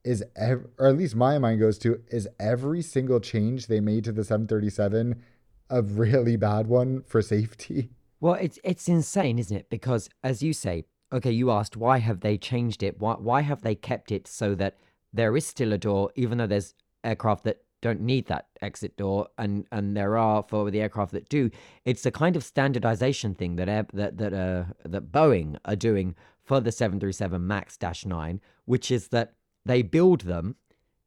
is 0.05 0.23
ev- 0.37 0.67
or 0.79 0.89
at 0.89 0.97
least 0.97 1.17
my 1.17 1.39
mind 1.39 1.61
goes 1.61 1.79
to 1.79 2.01
is 2.09 2.29
every 2.39 2.83
single 2.83 3.21
change 3.21 3.67
they 3.67 3.81
made 3.81 4.05
to 4.05 4.13
the 4.13 4.25
737 4.25 5.23
a 5.71 5.83
really 5.83 6.37
bad 6.37 6.67
one 6.67 7.03
for 7.03 7.23
safety? 7.23 7.91
Well 8.21 8.35
it's 8.35 8.59
it's 8.65 8.89
insane 8.89 9.39
isn't 9.39 9.55
it? 9.55 9.69
Because 9.69 10.09
as 10.23 10.43
you 10.43 10.55
say 10.55 10.85
okay 11.13 11.31
you 11.31 11.51
asked 11.51 11.77
why 11.77 11.99
have 11.99 12.21
they 12.21 12.39
changed 12.39 12.83
it? 12.83 12.99
Why 12.99 13.15
why 13.15 13.43
have 13.43 13.61
they 13.61 13.75
kept 13.75 14.11
it 14.11 14.27
so 14.27 14.55
that 14.55 14.79
there 15.13 15.37
is 15.37 15.47
still 15.47 15.75
a 15.75 15.79
door 15.79 16.11
even 16.15 16.39
though 16.39 16.47
there's 16.47 16.75
aircraft 17.03 17.45
that 17.45 17.59
don't 17.83 18.01
need 18.01 18.27
that 18.29 18.47
exit 18.63 18.97
door 18.97 19.29
and 19.37 19.67
and 19.71 19.95
there 19.95 20.17
are 20.17 20.43
for 20.49 20.71
the 20.71 20.81
aircraft 20.81 21.13
that 21.13 21.29
do 21.29 21.51
it's 21.85 22.07
a 22.07 22.11
kind 22.11 22.35
of 22.35 22.43
standardization 22.43 23.35
thing 23.35 23.57
that 23.57 23.69
air, 23.69 23.87
that 23.93 24.17
that 24.17 24.33
uh 24.33 24.65
that 24.87 25.13
Boeing 25.13 25.59
are 25.67 25.77
doing 25.77 26.15
for 26.43 26.61
the 26.61 26.73
737 26.73 27.47
max 27.47 27.77
9 28.07 28.41
which 28.65 28.91
is 28.91 29.09
that 29.09 29.35
they 29.65 29.83
build 29.83 30.23
them 30.23 30.57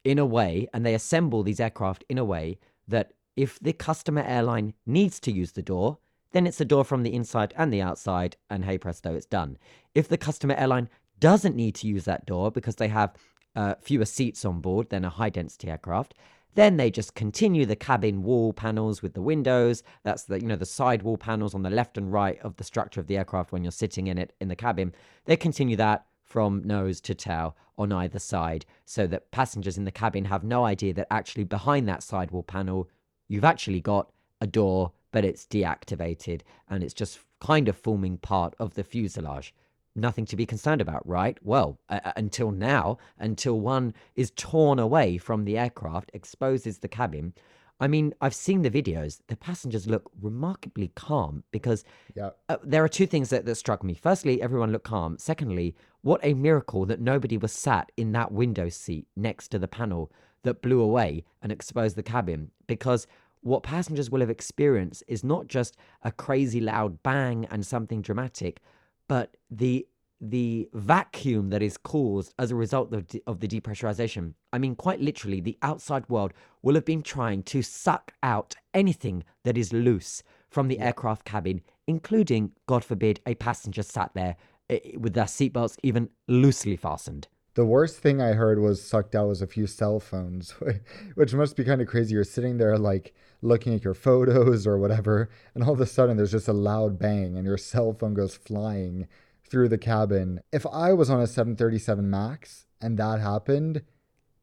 in 0.03 0.19
a 0.19 0.25
way 0.25 0.67
and 0.73 0.85
they 0.85 0.93
assemble 0.93 1.43
these 1.43 1.59
aircraft 1.59 2.03
in 2.09 2.17
a 2.17 2.25
way 2.25 2.59
that 2.87 3.13
if 3.35 3.59
the 3.59 3.73
customer 3.73 4.23
airline 4.25 4.73
needs 4.85 5.19
to 5.19 5.31
use 5.31 5.51
the 5.51 5.61
door, 5.61 5.99
then 6.31 6.47
it's 6.47 6.61
a 6.61 6.65
door 6.65 6.83
from 6.83 7.03
the 7.03 7.13
inside 7.13 7.53
and 7.57 7.71
the 7.71 7.81
outside, 7.81 8.35
and 8.49 8.65
hey 8.65 8.77
presto, 8.77 9.13
it's 9.13 9.25
done. 9.25 9.57
If 9.95 10.07
the 10.07 10.17
customer 10.17 10.55
airline 10.55 10.89
doesn't 11.19 11.55
need 11.55 11.75
to 11.75 11.87
use 11.87 12.05
that 12.05 12.25
door 12.25 12.51
because 12.51 12.75
they 12.75 12.89
have 12.89 13.15
uh, 13.55 13.75
fewer 13.81 14.05
seats 14.05 14.45
on 14.45 14.59
board 14.59 14.89
than 14.89 15.05
a 15.05 15.09
high 15.09 15.29
density 15.29 15.69
aircraft, 15.69 16.13
then 16.55 16.77
they 16.77 16.89
just 16.89 17.15
continue 17.15 17.65
the 17.65 17.75
cabin 17.75 18.23
wall 18.23 18.51
panels 18.51 19.01
with 19.01 19.13
the 19.13 19.21
windows. 19.21 19.83
That's 20.03 20.23
the 20.23 20.41
you 20.41 20.47
know 20.47 20.55
the 20.55 20.65
side 20.65 21.03
wall 21.03 21.17
panels 21.17 21.53
on 21.53 21.61
the 21.61 21.69
left 21.69 21.97
and 21.97 22.11
right 22.11 22.39
of 22.41 22.57
the 22.57 22.63
structure 22.63 22.99
of 22.99 23.07
the 23.07 23.17
aircraft 23.17 23.51
when 23.51 23.63
you're 23.63 23.71
sitting 23.71 24.07
in 24.07 24.17
it 24.17 24.33
in 24.41 24.47
the 24.47 24.55
cabin. 24.55 24.93
They 25.25 25.37
continue 25.37 25.75
that 25.77 26.07
from 26.27 26.62
nose 26.65 27.00
to 27.01 27.15
tail 27.15 27.55
on 27.77 27.91
either 27.91 28.19
side 28.19 28.65
so 28.86 29.07
that 29.07 29.31
passengers 29.31 29.77
in 29.77 29.86
the 29.86 29.91
cabin 29.91 30.25
have 30.25 30.43
no 30.43 30.65
idea 30.65 30.93
that 30.93 31.07
actually 31.10 31.43
behind 31.43 31.88
that 31.88 32.03
sidewall 32.03 32.43
panel 32.43 32.89
you've 33.27 33.46
actually 33.46 33.81
got 33.81 34.12
a 34.41 34.48
door 34.48 34.91
but 35.12 35.24
it's 35.24 35.46
deactivated 35.46 36.41
and 36.69 36.84
it's 36.84 36.93
just 36.93 37.19
kind 37.39 37.67
of 37.67 37.77
forming 37.77 38.17
part 38.17 38.53
of 38.60 38.74
the 38.74 38.84
fuselage. 38.84 39.53
Nothing 39.96 40.25
to 40.25 40.36
be 40.36 40.46
concerned 40.46 40.81
about 40.81 41.07
right? 41.07 41.38
Well 41.41 41.79
uh, 41.89 42.12
until 42.15 42.51
now 42.51 42.98
until 43.17 43.60
one 43.60 43.93
is 44.15 44.31
torn 44.36 44.79
away 44.79 45.17
from 45.17 45.46
the 45.46 45.57
aircraft 45.57 46.12
exposes 46.13 46.79
the 46.79 46.88
cabin 46.88 47.34
I 47.79 47.88
mean, 47.88 48.13
I've 48.22 48.34
seen 48.34 48.63
the 48.63 48.72
videos. 48.72 49.22
The 49.27 49.36
passengers 49.36 49.88
look 49.88 50.10
remarkably 50.22 50.91
calm 50.96 51.43
because 51.51 51.84
Yeah. 52.15 52.31
uh, 52.50 52.57
there 52.63 52.84
are 52.84 52.89
two 52.89 53.05
things 53.05 53.29
that, 53.29 53.46
that 53.46 53.55
struck 53.55 53.84
me. 53.84 53.93
Firstly, 53.93 54.41
everyone 54.41 54.72
looked 54.72 54.86
calm. 54.86 55.17
Secondly, 55.19 55.75
what 56.01 56.19
a 56.24 56.34
miracle 56.34 56.86
that 56.86 57.00
nobody 57.00 57.38
was 57.38 57.51
sat 57.51 57.91
in 57.98 58.12
that 58.13 58.31
window 58.31 58.69
seat 58.69 59.07
next 59.15 59.50
to 59.50 59.60
the 59.60 59.67
panel 59.67 60.12
that 60.43 60.62
blew 60.62 60.81
away 60.81 61.24
and 61.41 61.51
exposed 61.51 61.96
the 61.96 62.03
cabin. 62.03 62.51
Because 62.65 63.05
what 63.41 63.63
passengers 63.63 64.10
will 64.10 64.22
have 64.22 64.29
experienced 64.29 65.03
is 65.07 65.24
not 65.24 65.48
just 65.48 65.77
a 66.03 66.12
crazy 66.12 66.60
loud 66.60 67.03
bang 67.03 67.46
and 67.51 67.65
something 67.65 68.01
dramatic, 68.01 68.60
but 69.07 69.38
the 69.51 69.88
the 70.19 70.69
vacuum 70.74 71.50
that 71.50 71.62
is 71.62 71.77
caused 71.77 72.33
as 72.39 72.51
a 72.51 72.55
result 72.55 72.93
of, 72.93 73.07
de- 73.07 73.21
of 73.27 73.39
the 73.39 73.47
depressurization. 73.47 74.33
I 74.51 74.57
mean, 74.57 74.75
quite 74.75 75.00
literally, 75.00 75.41
the 75.41 75.57
outside 75.62 76.07
world 76.09 76.33
will 76.62 76.75
have 76.75 76.86
been 76.86 77.03
trying 77.03 77.43
to 77.43 77.62
suck 77.62 78.13
out 78.24 78.55
anything 78.74 79.24
that 79.43 79.57
is 79.57 79.74
loose 79.74 80.24
from 80.50 80.67
the 80.67 80.79
aircraft 80.79 81.25
cabin, 81.25 81.62
including, 81.88 82.51
God 82.65 82.83
forbid, 82.83 83.19
a 83.25 83.36
passenger 83.36 83.83
sat 83.83 84.12
there 84.13 84.36
eh, 84.69 84.79
with 84.97 85.13
their 85.13 85.25
seatbelts 85.25 85.77
even 85.83 86.09
loosely 86.27 86.75
fastened. 86.75 87.27
The 87.53 87.65
worst 87.65 87.97
thing 87.97 88.21
I 88.21 88.33
heard 88.33 88.59
was 88.59 88.83
sucked 88.83 89.15
out 89.15 89.29
was 89.29 89.41
a 89.41 89.47
few 89.47 89.65
cell 89.65 90.00
phones, 90.00 90.51
which 91.15 91.33
must 91.33 91.55
be 91.55 91.63
kind 91.63 91.81
of 91.81 91.88
crazy. 91.88 92.13
You're 92.13 92.24
sitting 92.24 92.57
there 92.57 92.77
like 92.77 93.15
looking 93.41 93.74
at 93.74 93.83
your 93.83 93.95
photos 93.95 94.67
or 94.67 94.77
whatever, 94.77 95.29
and 95.55 95.63
all 95.63 95.74
of 95.74 95.81
a 95.81 95.88
sudden 95.88 96.17
there's 96.17 96.31
just 96.31 96.47
a 96.47 96.53
loud 96.53 97.00
bang 97.00 97.36
and 97.36 97.45
your 97.45 97.57
cell 97.57 97.93
phone 97.93 98.13
goes 98.13 98.36
flying 98.36 99.07
through 99.50 99.70
the 99.70 99.77
cabin. 99.77 100.42
If 100.51 100.66
I 100.66 100.94
was 100.94 101.10
on 101.10 101.22
a 101.22 101.27
737 101.27 102.10
MAX 102.10 102.66
and 102.82 102.98
that 102.98 103.20
happened, 103.20 103.82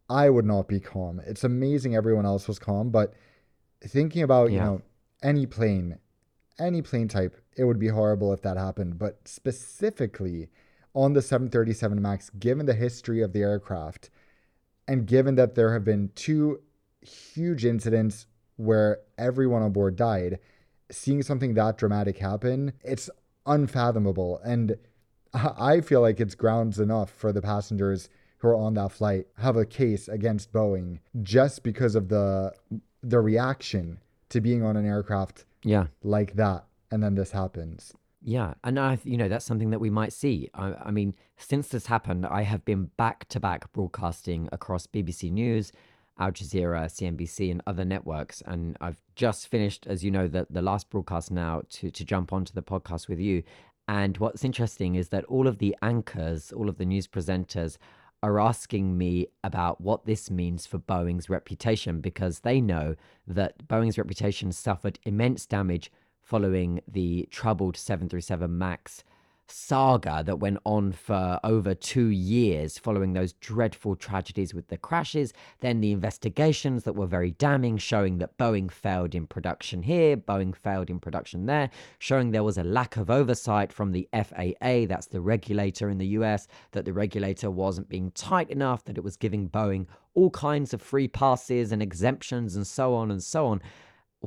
I 0.08 0.30
would 0.30 0.44
not 0.44 0.68
be 0.68 0.80
calm. 0.80 1.20
It's 1.26 1.44
amazing 1.44 1.94
everyone 1.94 2.26
else 2.26 2.48
was 2.48 2.58
calm, 2.58 2.90
but 2.90 3.14
thinking 3.82 4.22
about, 4.22 4.50
you 4.50 4.60
know, 4.60 4.82
any 5.22 5.46
plane, 5.46 5.98
any 6.58 6.82
plane 6.82 7.08
type, 7.08 7.36
it 7.56 7.64
would 7.64 7.78
be 7.78 7.88
horrible 7.88 8.32
if 8.32 8.42
that 8.42 8.56
happened. 8.56 8.98
But 8.98 9.26
specifically 9.26 10.48
on 10.94 11.12
the 11.12 11.22
737 11.22 12.00
MAX, 12.00 12.30
given 12.30 12.66
the 12.66 12.74
history 12.74 13.22
of 13.22 13.32
the 13.32 13.40
aircraft, 13.42 14.10
and 14.86 15.06
given 15.06 15.34
that 15.36 15.54
there 15.54 15.72
have 15.72 15.84
been 15.84 16.10
two 16.14 16.60
huge 17.00 17.64
incidents 17.64 18.26
where 18.56 18.98
everyone 19.18 19.62
on 19.62 19.72
board 19.72 19.96
died, 19.96 20.38
seeing 20.90 21.22
something 21.22 21.54
that 21.54 21.78
dramatic 21.78 22.18
happen, 22.18 22.72
it's 22.82 23.08
unfathomable. 23.46 24.40
And 24.44 24.76
I 25.58 25.80
feel 25.80 26.00
like 26.00 26.20
it's 26.20 26.34
grounds 26.34 26.78
enough 26.78 27.10
for 27.10 27.32
the 27.32 27.42
passengers 27.42 28.08
who 28.38 28.48
are 28.48 28.56
on 28.56 28.74
that 28.74 28.92
flight 28.92 29.26
have 29.38 29.56
a 29.56 29.64
case 29.66 30.08
against 30.08 30.52
Boeing 30.52 31.00
just 31.22 31.62
because 31.62 31.94
of 31.94 32.08
the 32.08 32.52
the 33.02 33.20
reaction 33.20 33.98
to 34.30 34.40
being 34.40 34.62
on 34.62 34.76
an 34.76 34.86
aircraft 34.86 35.44
Yeah. 35.62 35.86
like 36.02 36.34
that 36.36 36.64
and 36.90 37.02
then 37.02 37.14
this 37.14 37.32
happens. 37.32 37.92
Yeah, 38.26 38.54
and 38.64 38.80
I, 38.80 38.98
you 39.04 39.18
know, 39.18 39.28
that's 39.28 39.44
something 39.44 39.68
that 39.70 39.80
we 39.80 39.90
might 39.90 40.12
see. 40.14 40.48
I, 40.54 40.72
I 40.86 40.90
mean, 40.90 41.14
since 41.36 41.68
this 41.68 41.86
happened, 41.86 42.24
I 42.24 42.40
have 42.42 42.64
been 42.64 42.86
back 42.96 43.28
to 43.28 43.38
back 43.40 43.70
broadcasting 43.74 44.48
across 44.50 44.86
BBC 44.86 45.30
News, 45.30 45.72
Al 46.18 46.30
Jazeera, 46.32 46.86
CNBC, 46.86 47.50
and 47.50 47.60
other 47.66 47.84
networks. 47.84 48.42
And 48.46 48.78
I've 48.80 48.98
just 49.14 49.48
finished, 49.48 49.86
as 49.86 50.02
you 50.02 50.10
know, 50.10 50.26
the, 50.26 50.46
the 50.48 50.62
last 50.62 50.88
broadcast 50.88 51.30
now 51.30 51.64
to, 51.70 51.90
to 51.90 52.02
jump 52.04 52.32
onto 52.32 52.54
the 52.54 52.62
podcast 52.62 53.08
with 53.08 53.18
you. 53.20 53.42
And 53.86 54.16
what's 54.18 54.44
interesting 54.44 54.94
is 54.94 55.10
that 55.10 55.24
all 55.24 55.46
of 55.46 55.58
the 55.58 55.76
anchors, 55.82 56.52
all 56.52 56.68
of 56.68 56.78
the 56.78 56.86
news 56.86 57.06
presenters 57.06 57.76
are 58.22 58.40
asking 58.40 58.96
me 58.96 59.26
about 59.42 59.80
what 59.82 60.06
this 60.06 60.30
means 60.30 60.66
for 60.66 60.78
Boeing's 60.78 61.28
reputation 61.28 62.00
because 62.00 62.40
they 62.40 62.60
know 62.60 62.96
that 63.26 63.68
Boeing's 63.68 63.98
reputation 63.98 64.50
suffered 64.50 64.98
immense 65.04 65.44
damage 65.44 65.92
following 66.22 66.80
the 66.88 67.28
troubled 67.30 67.76
737 67.76 68.56
MAX 68.56 69.04
saga 69.48 70.22
that 70.24 70.36
went 70.36 70.58
on 70.64 70.92
for 70.92 71.38
over 71.44 71.74
two 71.74 72.08
years 72.08 72.78
following 72.78 73.12
those 73.12 73.32
dreadful 73.34 73.96
tragedies 73.96 74.54
with 74.54 74.68
the 74.68 74.76
crashes. 74.76 75.32
Then 75.60 75.80
the 75.80 75.92
investigations 75.92 76.84
that 76.84 76.94
were 76.94 77.06
very 77.06 77.32
damning, 77.32 77.78
showing 77.78 78.18
that 78.18 78.36
Boeing 78.38 78.70
failed 78.70 79.14
in 79.14 79.26
production 79.26 79.82
here, 79.82 80.16
Boeing 80.16 80.54
failed 80.54 80.90
in 80.90 80.98
production 80.98 81.46
there, 81.46 81.70
showing 81.98 82.30
there 82.30 82.44
was 82.44 82.58
a 82.58 82.64
lack 82.64 82.96
of 82.96 83.10
oversight 83.10 83.72
from 83.72 83.92
the 83.92 84.08
FAA, 84.12 84.86
that's 84.86 85.06
the 85.06 85.20
regulator 85.20 85.88
in 85.90 85.98
the 85.98 86.06
US, 86.18 86.46
that 86.72 86.84
the 86.84 86.92
regulator 86.92 87.50
wasn't 87.50 87.88
being 87.88 88.10
tight 88.12 88.50
enough, 88.50 88.84
that 88.84 88.98
it 88.98 89.04
was 89.04 89.16
giving 89.16 89.48
Boeing 89.48 89.86
all 90.14 90.30
kinds 90.30 90.72
of 90.72 90.80
free 90.80 91.08
passes 91.08 91.72
and 91.72 91.82
exemptions 91.82 92.54
and 92.56 92.66
so 92.66 92.94
on 92.94 93.10
and 93.10 93.22
so 93.22 93.46
on. 93.46 93.60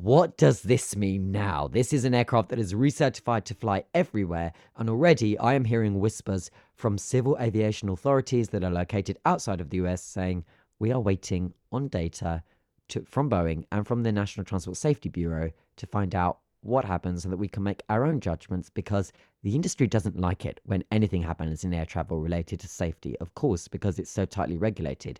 What 0.04 0.38
does 0.38 0.62
this 0.62 0.96
mean 0.96 1.32
now? 1.32 1.68
This 1.68 1.92
is 1.92 2.06
an 2.06 2.14
aircraft 2.14 2.50
that 2.50 2.60
is 2.60 2.76
recertified 2.76 3.46
to 3.46 3.56
fly 3.56 3.84
everywhere, 3.96 4.54
and 4.76 4.92
already 4.92 5.40
I 5.40 5.56
am 5.56 5.66
hearing 5.66 6.00
whispers 6.00 6.52
from 6.76 7.00
civil 7.00 7.36
aviation 7.42 7.90
authorities 7.90 8.50
that 8.50 8.64
are 8.64 8.70
located 8.70 9.18
outside 9.26 9.60
of 9.60 9.72
the 9.72 9.78
US 9.78 10.04
saying 10.04 10.46
we 10.78 10.92
are 10.92 11.00
waiting 11.00 11.52
on 11.72 11.88
data 11.88 12.44
to, 12.90 13.06
from 13.06 13.28
Boeing 13.28 13.66
and 13.72 13.88
from 13.88 14.04
the 14.04 14.12
National 14.12 14.44
Transport 14.44 14.78
Safety 14.78 15.10
Bureau 15.10 15.50
to 15.78 15.88
find 15.88 16.14
out 16.14 16.42
what 16.62 16.86
happens 16.86 17.24
so 17.24 17.30
that 17.30 17.38
we 17.38 17.48
can 17.48 17.64
make 17.64 17.82
our 17.90 18.06
own 18.06 18.20
judgments 18.20 18.70
because 18.70 19.12
the 19.42 19.56
industry 19.56 19.88
doesn't 19.88 20.22
like 20.22 20.46
it 20.46 20.60
when 20.66 20.84
anything 20.92 21.24
happens 21.24 21.64
in 21.64 21.74
air 21.74 21.88
travel 21.88 22.20
related 22.20 22.60
to 22.60 22.68
safety, 22.68 23.18
of 23.18 23.34
course, 23.34 23.68
because 23.68 23.98
it's 23.98 24.12
so 24.12 24.26
tightly 24.26 24.58
regulated. 24.58 25.20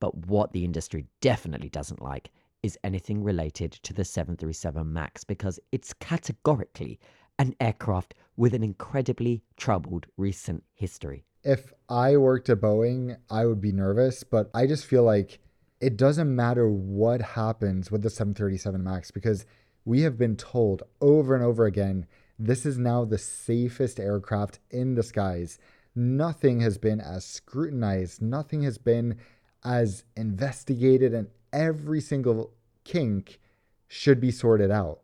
But 0.00 0.16
what 0.28 0.54
the 0.54 0.64
industry 0.64 1.04
definitely 1.20 1.68
doesn't 1.68 2.00
like 2.00 2.30
is 2.64 2.78
anything 2.82 3.22
related 3.22 3.72
to 3.72 3.92
the 3.92 4.06
737 4.06 4.90
MAX 4.90 5.22
because 5.22 5.60
it's 5.70 5.92
categorically 5.92 6.98
an 7.38 7.54
aircraft 7.60 8.14
with 8.38 8.54
an 8.54 8.62
incredibly 8.62 9.42
troubled 9.58 10.06
recent 10.16 10.64
history. 10.72 11.26
If 11.42 11.74
I 11.90 12.16
worked 12.16 12.48
at 12.48 12.62
Boeing, 12.62 13.18
I 13.28 13.44
would 13.44 13.60
be 13.60 13.70
nervous, 13.70 14.24
but 14.24 14.50
I 14.54 14.66
just 14.66 14.86
feel 14.86 15.02
like 15.02 15.40
it 15.82 15.98
doesn't 15.98 16.34
matter 16.34 16.70
what 16.70 17.20
happens 17.20 17.90
with 17.90 18.00
the 18.00 18.08
737 18.08 18.82
MAX 18.82 19.10
because 19.10 19.44
we 19.84 20.00
have 20.00 20.16
been 20.16 20.34
told 20.34 20.84
over 21.02 21.34
and 21.34 21.44
over 21.44 21.66
again 21.66 22.06
this 22.38 22.64
is 22.64 22.78
now 22.78 23.04
the 23.04 23.18
safest 23.18 24.00
aircraft 24.00 24.58
in 24.70 24.94
the 24.94 25.02
skies. 25.02 25.58
Nothing 25.94 26.60
has 26.60 26.78
been 26.78 26.98
as 26.98 27.26
scrutinized, 27.26 28.22
nothing 28.22 28.62
has 28.62 28.78
been 28.78 29.18
as 29.62 30.04
investigated, 30.16 31.12
and 31.12 31.28
every 31.54 32.02
single 32.02 32.52
kink 32.84 33.40
should 33.88 34.20
be 34.20 34.30
sorted 34.30 34.70
out. 34.70 35.00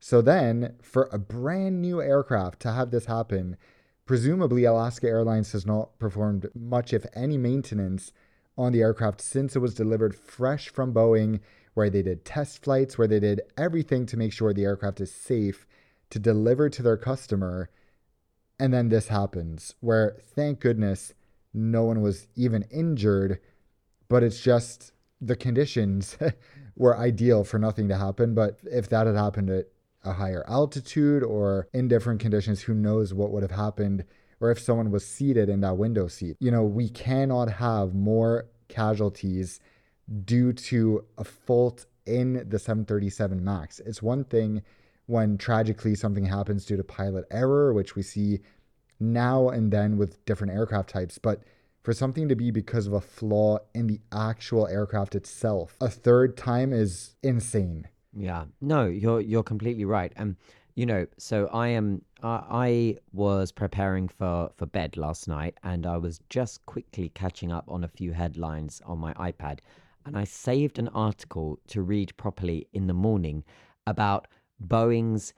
So 0.00 0.20
then, 0.20 0.74
for 0.82 1.08
a 1.12 1.18
brand 1.18 1.80
new 1.80 2.02
aircraft 2.02 2.60
to 2.60 2.72
have 2.72 2.90
this 2.90 3.06
happen, 3.06 3.56
presumably 4.06 4.64
Alaska 4.64 5.06
Airlines 5.06 5.52
has 5.52 5.64
not 5.64 5.98
performed 5.98 6.48
much, 6.54 6.92
if 6.92 7.06
any, 7.14 7.38
maintenance 7.38 8.12
on 8.56 8.72
the 8.72 8.82
aircraft 8.82 9.20
since 9.20 9.54
it 9.54 9.60
was 9.60 9.74
delivered 9.74 10.14
fresh 10.14 10.68
from 10.68 10.92
Boeing, 10.92 11.40
where 11.74 11.90
they 11.90 12.02
did 12.02 12.24
test 12.24 12.64
flights, 12.64 12.98
where 12.98 13.08
they 13.08 13.20
did 13.20 13.42
everything 13.56 14.06
to 14.06 14.16
make 14.16 14.32
sure 14.32 14.52
the 14.52 14.64
aircraft 14.64 15.00
is 15.00 15.12
safe 15.12 15.66
to 16.10 16.18
deliver 16.18 16.68
to 16.68 16.82
their 16.82 16.96
customer. 16.96 17.70
And 18.58 18.72
then 18.72 18.88
this 18.88 19.08
happens, 19.08 19.74
where 19.80 20.16
thank 20.20 20.60
goodness 20.60 21.14
no 21.52 21.84
one 21.84 22.00
was 22.00 22.28
even 22.36 22.64
injured, 22.70 23.40
but 24.08 24.22
it's 24.22 24.40
just 24.40 24.92
the 25.24 25.36
conditions 25.36 26.16
were 26.76 26.96
ideal 26.96 27.44
for 27.44 27.58
nothing 27.58 27.88
to 27.88 27.96
happen. 27.96 28.34
But 28.34 28.58
if 28.64 28.88
that 28.90 29.06
had 29.06 29.16
happened 29.16 29.50
at 29.50 29.66
a 30.04 30.12
higher 30.12 30.44
altitude 30.48 31.22
or 31.22 31.68
in 31.72 31.88
different 31.88 32.20
conditions, 32.20 32.62
who 32.62 32.74
knows 32.74 33.14
what 33.14 33.30
would 33.30 33.42
have 33.42 33.52
happened, 33.52 34.04
or 34.40 34.50
if 34.50 34.58
someone 34.58 34.90
was 34.90 35.06
seated 35.06 35.48
in 35.48 35.60
that 35.60 35.76
window 35.76 36.08
seat. 36.08 36.36
You 36.40 36.50
know, 36.50 36.64
we 36.64 36.88
cannot 36.88 37.50
have 37.50 37.94
more 37.94 38.46
casualties 38.68 39.60
due 40.24 40.52
to 40.52 41.04
a 41.16 41.24
fault 41.24 41.86
in 42.06 42.46
the 42.48 42.58
737 42.58 43.42
MAX. 43.42 43.80
It's 43.80 44.02
one 44.02 44.24
thing 44.24 44.62
when 45.06 45.38
tragically 45.38 45.94
something 45.94 46.26
happens 46.26 46.64
due 46.66 46.76
to 46.76 46.84
pilot 46.84 47.24
error, 47.30 47.72
which 47.72 47.94
we 47.94 48.02
see 48.02 48.40
now 49.00 49.48
and 49.48 49.72
then 49.72 49.96
with 49.96 50.22
different 50.24 50.52
aircraft 50.52 50.90
types, 50.90 51.18
but 51.18 51.42
for 51.84 51.92
something 51.92 52.28
to 52.30 52.34
be 52.34 52.50
because 52.50 52.86
of 52.86 52.94
a 52.94 53.00
flaw 53.00 53.58
in 53.74 53.86
the 53.86 54.00
actual 54.10 54.66
aircraft 54.66 55.14
itself, 55.14 55.76
a 55.80 55.88
third 55.88 56.36
time 56.36 56.72
is 56.72 57.14
insane. 57.22 57.86
Yeah, 58.16 58.46
no, 58.60 58.86
you're 58.86 59.20
you're 59.20 59.42
completely 59.42 59.84
right. 59.84 60.12
Um, 60.16 60.36
you 60.74 60.86
know, 60.86 61.06
so 61.18 61.48
I 61.52 61.68
am 61.68 62.02
I, 62.22 62.42
I 62.50 62.96
was 63.12 63.52
preparing 63.52 64.08
for 64.08 64.50
for 64.56 64.66
bed 64.66 64.96
last 64.96 65.28
night, 65.28 65.58
and 65.62 65.86
I 65.86 65.98
was 65.98 66.20
just 66.30 66.64
quickly 66.66 67.10
catching 67.10 67.52
up 67.52 67.64
on 67.68 67.84
a 67.84 67.88
few 67.88 68.12
headlines 68.12 68.80
on 68.86 68.98
my 68.98 69.12
iPad, 69.14 69.58
and 70.06 70.16
I 70.16 70.24
saved 70.24 70.78
an 70.78 70.88
article 70.88 71.60
to 71.68 71.82
read 71.82 72.16
properly 72.16 72.66
in 72.72 72.86
the 72.86 72.94
morning 72.94 73.44
about 73.86 74.26
Boeing's 74.58 75.34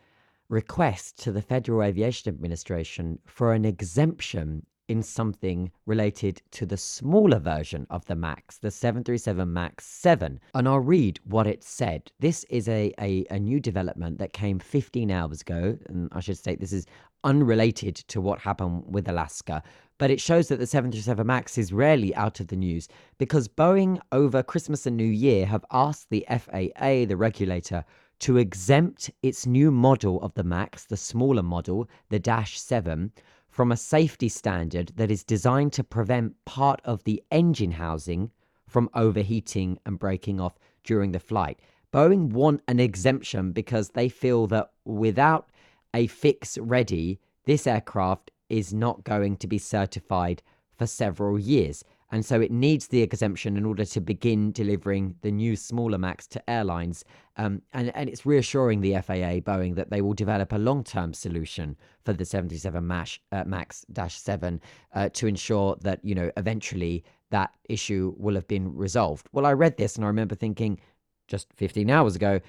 request 0.48 1.18
to 1.24 1.32
the 1.32 1.42
Federal 1.42 1.82
Aviation 1.82 2.32
Administration 2.32 3.18
for 3.26 3.52
an 3.52 3.64
exemption 3.64 4.64
in 4.88 5.02
something 5.02 5.70
related 5.86 6.40
to 6.52 6.66
the 6.66 6.76
smaller 6.76 7.38
version 7.38 7.86
of 7.90 8.04
the 8.06 8.14
MAX, 8.14 8.58
the 8.58 8.70
737 8.70 9.52
MAX 9.52 9.84
7. 9.84 10.40
And 10.54 10.68
I'll 10.68 10.78
read 10.78 11.20
what 11.24 11.46
it 11.46 11.64
said. 11.64 12.10
This 12.20 12.44
is 12.44 12.68
a, 12.68 12.92
a, 13.00 13.24
a, 13.30 13.38
new 13.38 13.60
development 13.60 14.18
that 14.18 14.32
came 14.32 14.58
15 14.58 15.10
hours 15.10 15.40
ago. 15.40 15.78
And 15.88 16.08
I 16.12 16.20
should 16.20 16.38
state 16.38 16.60
this 16.60 16.72
is 16.72 16.86
unrelated 17.24 17.96
to 17.96 18.20
what 18.20 18.38
happened 18.38 18.84
with 18.86 19.08
Alaska. 19.08 19.62
But 19.98 20.10
it 20.10 20.20
shows 20.20 20.48
that 20.48 20.58
the 20.58 20.66
737 20.66 21.26
MAX 21.26 21.58
is 21.58 21.72
rarely 21.72 22.14
out 22.14 22.40
of 22.40 22.48
the 22.48 22.56
news 22.56 22.88
because 23.18 23.48
Boeing, 23.48 23.98
over 24.12 24.42
Christmas 24.42 24.86
and 24.86 24.96
New 24.96 25.04
Year, 25.04 25.46
have 25.46 25.64
asked 25.72 26.10
the 26.10 26.26
FAA, 26.28 27.06
the 27.06 27.16
regulator, 27.16 27.84
to 28.20 28.36
exempt 28.36 29.10
its 29.22 29.46
new 29.46 29.70
model 29.70 30.20
of 30.22 30.34
the 30.34 30.44
MAX, 30.44 30.84
the 30.84 30.96
smaller 30.96 31.42
model, 31.42 31.88
the 32.08 32.18
Dash 32.18 32.58
7, 32.58 33.12
from 33.56 33.72
a 33.72 33.76
safety 33.76 34.28
standard 34.28 34.92
that 34.96 35.10
is 35.10 35.24
designed 35.24 35.72
to 35.72 35.82
prevent 35.82 36.44
part 36.44 36.78
of 36.84 37.02
the 37.04 37.22
engine 37.30 37.70
housing 37.70 38.30
from 38.68 38.90
overheating 38.92 39.78
and 39.86 39.98
breaking 39.98 40.38
off 40.38 40.58
during 40.84 41.12
the 41.12 41.18
flight. 41.18 41.58
Boeing 41.90 42.28
want 42.32 42.60
an 42.68 42.78
exemption 42.78 43.52
because 43.52 43.88
they 43.88 44.10
feel 44.10 44.46
that 44.46 44.68
without 44.84 45.48
a 45.94 46.06
fix 46.06 46.58
ready, 46.58 47.18
this 47.46 47.66
aircraft 47.66 48.30
is 48.50 48.74
not 48.74 49.04
going 49.04 49.38
to 49.38 49.46
be 49.46 49.56
certified 49.56 50.42
for 50.76 50.86
several 50.86 51.38
years. 51.38 51.82
And 52.12 52.24
so 52.24 52.40
it 52.40 52.52
needs 52.52 52.86
the 52.86 53.02
exemption 53.02 53.56
in 53.56 53.64
order 53.64 53.84
to 53.84 54.00
begin 54.00 54.52
delivering 54.52 55.16
the 55.22 55.30
new 55.30 55.56
smaller 55.56 55.98
MAX 55.98 56.26
to 56.28 56.50
airlines. 56.50 57.04
Um, 57.36 57.62
and, 57.72 57.90
and 57.96 58.08
it's 58.08 58.24
reassuring 58.24 58.80
the 58.80 58.92
FAA, 58.94 59.40
Boeing, 59.40 59.74
that 59.74 59.90
they 59.90 60.00
will 60.00 60.14
develop 60.14 60.52
a 60.52 60.58
long 60.58 60.84
term 60.84 61.12
solution 61.12 61.76
for 62.04 62.12
the 62.12 62.24
77 62.24 62.86
MAX, 62.86 63.18
uh, 63.32 63.44
MAX 63.44 63.84
7 64.08 64.60
uh, 64.94 65.08
to 65.10 65.26
ensure 65.26 65.76
that, 65.80 66.04
you 66.04 66.14
know, 66.14 66.30
eventually 66.36 67.04
that 67.30 67.52
issue 67.68 68.14
will 68.16 68.34
have 68.34 68.46
been 68.46 68.74
resolved. 68.74 69.28
Well, 69.32 69.46
I 69.46 69.52
read 69.52 69.76
this 69.76 69.96
and 69.96 70.04
I 70.04 70.08
remember 70.08 70.36
thinking 70.36 70.78
just 71.26 71.52
15 71.54 71.90
hours 71.90 72.14
ago, 72.14 72.40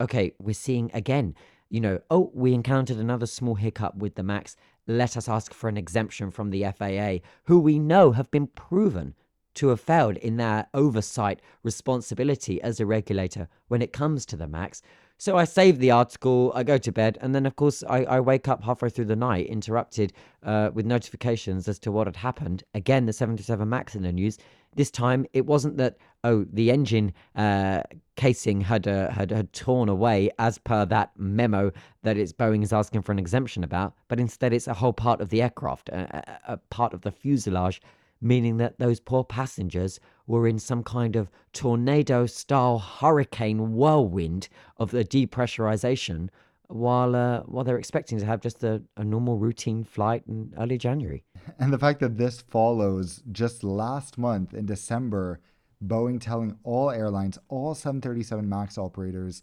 okay, 0.00 0.32
we're 0.40 0.54
seeing 0.54 0.90
again, 0.92 1.34
you 1.70 1.80
know, 1.80 2.00
oh, 2.10 2.30
we 2.34 2.52
encountered 2.52 2.98
another 2.98 3.26
small 3.26 3.54
hiccup 3.54 3.96
with 3.96 4.16
the 4.16 4.22
MAX 4.22 4.56
let 4.86 5.16
us 5.16 5.28
ask 5.28 5.54
for 5.54 5.68
an 5.68 5.76
exemption 5.76 6.30
from 6.30 6.50
the 6.50 6.64
FAA, 6.76 7.26
who 7.44 7.58
we 7.58 7.78
know 7.78 8.12
have 8.12 8.30
been 8.30 8.46
proven 8.48 9.14
to 9.54 9.68
have 9.68 9.80
failed 9.80 10.16
in 10.18 10.36
their 10.36 10.66
oversight 10.74 11.40
responsibility 11.62 12.60
as 12.62 12.80
a 12.80 12.86
regulator 12.86 13.48
when 13.68 13.82
it 13.82 13.92
comes 13.92 14.26
to 14.26 14.36
the 14.36 14.46
MAX. 14.48 14.82
So 15.16 15.36
I 15.36 15.44
save 15.44 15.78
the 15.78 15.92
article, 15.92 16.50
I 16.56 16.64
go 16.64 16.76
to 16.76 16.90
bed, 16.90 17.18
and 17.20 17.34
then, 17.34 17.46
of 17.46 17.54
course, 17.54 17.84
I, 17.88 18.04
I 18.04 18.20
wake 18.20 18.48
up 18.48 18.64
halfway 18.64 18.90
through 18.90 19.04
the 19.04 19.16
night, 19.16 19.46
interrupted 19.46 20.12
uh, 20.42 20.70
with 20.74 20.86
notifications 20.86 21.68
as 21.68 21.78
to 21.80 21.92
what 21.92 22.08
had 22.08 22.16
happened. 22.16 22.64
Again, 22.74 23.06
the 23.06 23.12
77 23.12 23.68
MAX 23.68 23.94
in 23.94 24.02
the 24.02 24.12
news. 24.12 24.38
This 24.76 24.90
time, 24.90 25.26
it 25.32 25.46
wasn't 25.46 25.76
that, 25.76 25.96
oh, 26.24 26.44
the 26.52 26.70
engine 26.70 27.12
uh, 27.36 27.82
casing 28.16 28.60
had, 28.60 28.88
uh, 28.88 29.10
had, 29.10 29.30
had 29.30 29.52
torn 29.52 29.88
away 29.88 30.30
as 30.38 30.58
per 30.58 30.84
that 30.86 31.12
memo 31.16 31.72
that 32.02 32.16
it's 32.16 32.32
Boeing 32.32 32.62
is 32.62 32.72
asking 32.72 33.02
for 33.02 33.12
an 33.12 33.18
exemption 33.18 33.64
about, 33.64 33.94
but 34.08 34.20
instead 34.20 34.52
it's 34.52 34.68
a 34.68 34.74
whole 34.74 34.92
part 34.92 35.20
of 35.20 35.30
the 35.30 35.42
aircraft, 35.42 35.88
a, 35.90 36.52
a 36.52 36.56
part 36.56 36.92
of 36.92 37.02
the 37.02 37.12
fuselage 37.12 37.80
meaning 38.24 38.56
that 38.56 38.78
those 38.78 39.00
poor 39.00 39.22
passengers 39.22 40.00
were 40.26 40.48
in 40.48 40.58
some 40.58 40.82
kind 40.82 41.14
of 41.14 41.30
tornado 41.52 42.24
style 42.24 42.78
hurricane 42.78 43.74
whirlwind 43.74 44.48
of 44.78 44.90
the 44.90 45.04
depressurization 45.04 46.28
while 46.74 47.14
uh, 47.14 47.40
while 47.42 47.62
they're 47.62 47.78
expecting 47.78 48.18
to 48.18 48.26
have 48.26 48.40
just 48.40 48.64
a, 48.64 48.82
a 48.96 49.04
normal 49.04 49.38
routine 49.38 49.84
flight 49.84 50.24
in 50.26 50.52
early 50.58 50.76
January. 50.76 51.24
And 51.58 51.72
the 51.72 51.78
fact 51.78 52.00
that 52.00 52.18
this 52.18 52.40
follows 52.40 53.22
just 53.30 53.62
last 53.62 54.18
month 54.18 54.54
in 54.54 54.66
December, 54.66 55.40
Boeing 55.84 56.20
telling 56.20 56.56
all 56.64 56.90
airlines, 56.90 57.38
all 57.48 57.74
737 57.74 58.48
MAX 58.48 58.76
operators, 58.76 59.42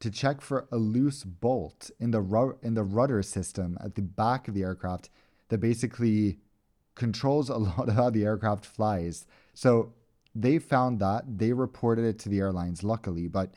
to 0.00 0.10
check 0.10 0.40
for 0.40 0.66
a 0.72 0.76
loose 0.76 1.22
bolt 1.22 1.90
in 2.00 2.10
the 2.10 2.20
ru- 2.20 2.58
in 2.62 2.74
the 2.74 2.82
rudder 2.82 3.22
system 3.22 3.78
at 3.80 3.94
the 3.94 4.02
back 4.02 4.48
of 4.48 4.54
the 4.54 4.62
aircraft 4.62 5.10
that 5.50 5.58
basically 5.58 6.38
controls 6.96 7.50
a 7.50 7.56
lot 7.68 7.88
of 7.88 7.94
how 7.94 8.10
the 8.10 8.24
aircraft 8.24 8.66
flies. 8.66 9.26
So 9.52 9.92
they 10.34 10.58
found 10.58 10.98
that, 10.98 11.38
they 11.38 11.52
reported 11.52 12.04
it 12.04 12.18
to 12.20 12.28
the 12.28 12.40
airlines, 12.40 12.82
luckily, 12.82 13.28
but 13.28 13.54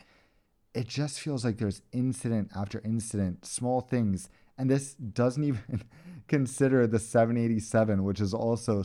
it 0.74 0.86
just 0.86 1.20
feels 1.20 1.44
like 1.44 1.58
there's 1.58 1.82
incident 1.92 2.50
after 2.54 2.80
incident, 2.84 3.44
small 3.44 3.80
things. 3.80 4.28
And 4.56 4.70
this 4.70 4.94
doesn't 4.94 5.44
even 5.52 5.82
consider 6.26 6.86
the 6.86 6.98
787, 6.98 8.04
which 8.04 8.20
is 8.20 8.34
also 8.34 8.84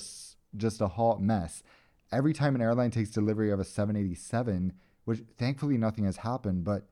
just 0.55 0.81
a 0.81 0.87
hot 0.87 1.21
mess. 1.21 1.63
Every 2.11 2.33
time 2.33 2.55
an 2.55 2.61
airline 2.61 2.91
takes 2.91 3.09
delivery 3.09 3.51
of 3.51 3.59
a 3.59 3.63
787, 3.63 4.73
which 5.05 5.21
thankfully 5.37 5.77
nothing 5.77 6.05
has 6.05 6.17
happened, 6.17 6.63
but 6.63 6.87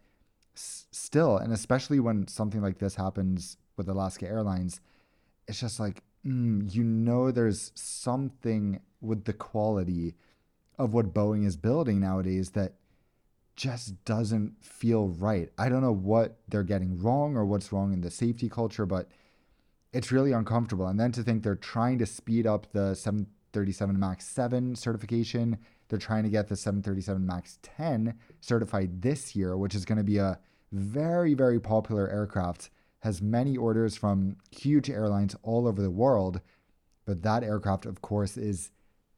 s- 0.56 0.88
still, 0.92 1.38
and 1.38 1.54
especially 1.54 2.00
when 2.00 2.28
something 2.28 2.62
like 2.62 2.80
this 2.80 2.96
happens 2.96 3.58
with 3.78 3.88
Alaska 3.88 4.28
Airlines, 4.28 4.82
it's 5.48 5.60
just 5.60 5.80
like 5.80 6.04
mm, 6.26 6.74
you 6.74 6.84
know 6.84 7.32
there's 7.32 7.72
something 7.76 8.80
with 9.00 9.26
the 9.26 9.34
quality 9.34 10.16
of 10.78 10.94
what 10.94 11.14
Boeing 11.14 11.46
is 11.46 11.56
building 11.58 12.00
nowadays 12.00 12.52
that 12.52 12.74
just 13.56 14.04
doesn't 14.06 14.64
feel 14.64 15.10
right. 15.10 15.50
I 15.58 15.70
don't 15.70 15.82
know 15.82 15.94
what 15.94 16.40
they're 16.48 16.64
getting 16.64 17.00
wrong 17.00 17.36
or 17.36 17.46
what's 17.46 17.72
wrong 17.72 17.94
in 17.94 18.02
the 18.02 18.12
safety 18.12 18.50
culture, 18.50 18.86
but 18.86 19.10
it's 19.94 20.12
really 20.12 20.32
uncomfortable. 20.32 20.88
And 20.88 21.00
then 21.00 21.12
to 21.14 21.24
think 21.24 21.44
they're 21.44 21.56
trying 21.56 22.00
to 22.00 22.06
speed 22.06 22.48
up 22.48 22.72
the 22.72 22.96
737 22.96 24.00
MAX 24.00 24.26
7 24.26 24.76
certification, 24.76 25.58
they're 25.90 26.00
trying 26.00 26.24
to 26.24 26.30
get 26.30 26.48
the 26.48 26.56
737 26.56 27.26
MAX 27.26 27.60
10 27.62 28.16
certified 28.40 29.02
this 29.02 29.36
year, 29.36 29.58
which 29.58 29.76
is 29.76 29.86
going 29.86 29.98
to 29.98 30.04
be 30.04 30.18
a 30.18 30.40
very, 30.72 31.34
very 31.34 31.60
popular 31.60 32.10
aircraft 32.10 32.70
has 33.02 33.22
many 33.22 33.58
orders 33.58 33.96
from 33.96 34.38
huge 34.52 34.90
airlines 34.90 35.36
all 35.44 35.68
over 35.68 35.82
the 35.82 35.92
world. 35.92 36.40
But 37.06 37.24
that 37.24 37.44
aircraft, 37.44 37.86
of 37.86 38.02
course, 38.02 38.38
is 38.38 38.72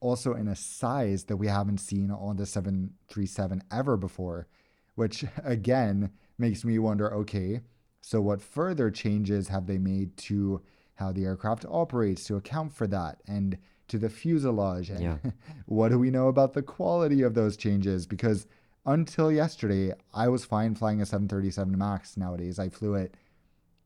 also 0.04 0.34
in 0.34 0.48
a 0.48 0.56
size 0.56 1.24
that 1.24 1.36
we 1.36 1.46
haven't 1.46 1.78
seen 1.78 2.10
on 2.10 2.36
the 2.36 2.46
737 2.46 3.62
ever 3.72 3.96
before, 3.96 4.46
which 4.94 5.24
again 5.44 6.10
makes 6.38 6.64
me 6.64 6.78
wonder 6.78 7.12
okay, 7.14 7.60
so 8.00 8.20
what 8.20 8.42
further 8.42 8.90
changes 8.90 9.48
have 9.48 9.66
they 9.66 9.78
made 9.78 10.16
to 10.16 10.60
how 10.96 11.10
the 11.10 11.24
aircraft 11.24 11.64
operates 11.68 12.24
to 12.24 12.36
account 12.36 12.72
for 12.72 12.86
that 12.86 13.22
and 13.26 13.56
to 13.88 13.98
the 13.98 14.10
fuselage? 14.10 14.90
And 14.90 15.02
yeah. 15.02 15.16
what 15.66 15.90
do 15.90 15.98
we 15.98 16.10
know 16.10 16.28
about 16.28 16.52
the 16.52 16.62
quality 16.62 17.22
of 17.22 17.34
those 17.34 17.56
changes? 17.56 18.06
Because 18.06 18.46
until 18.86 19.32
yesterday, 19.32 19.92
I 20.12 20.28
was 20.28 20.44
fine 20.44 20.74
flying 20.74 21.00
a 21.00 21.06
737 21.06 21.76
MAX 21.78 22.16
nowadays. 22.16 22.58
I 22.58 22.68
flew 22.68 22.94
it 22.94 23.16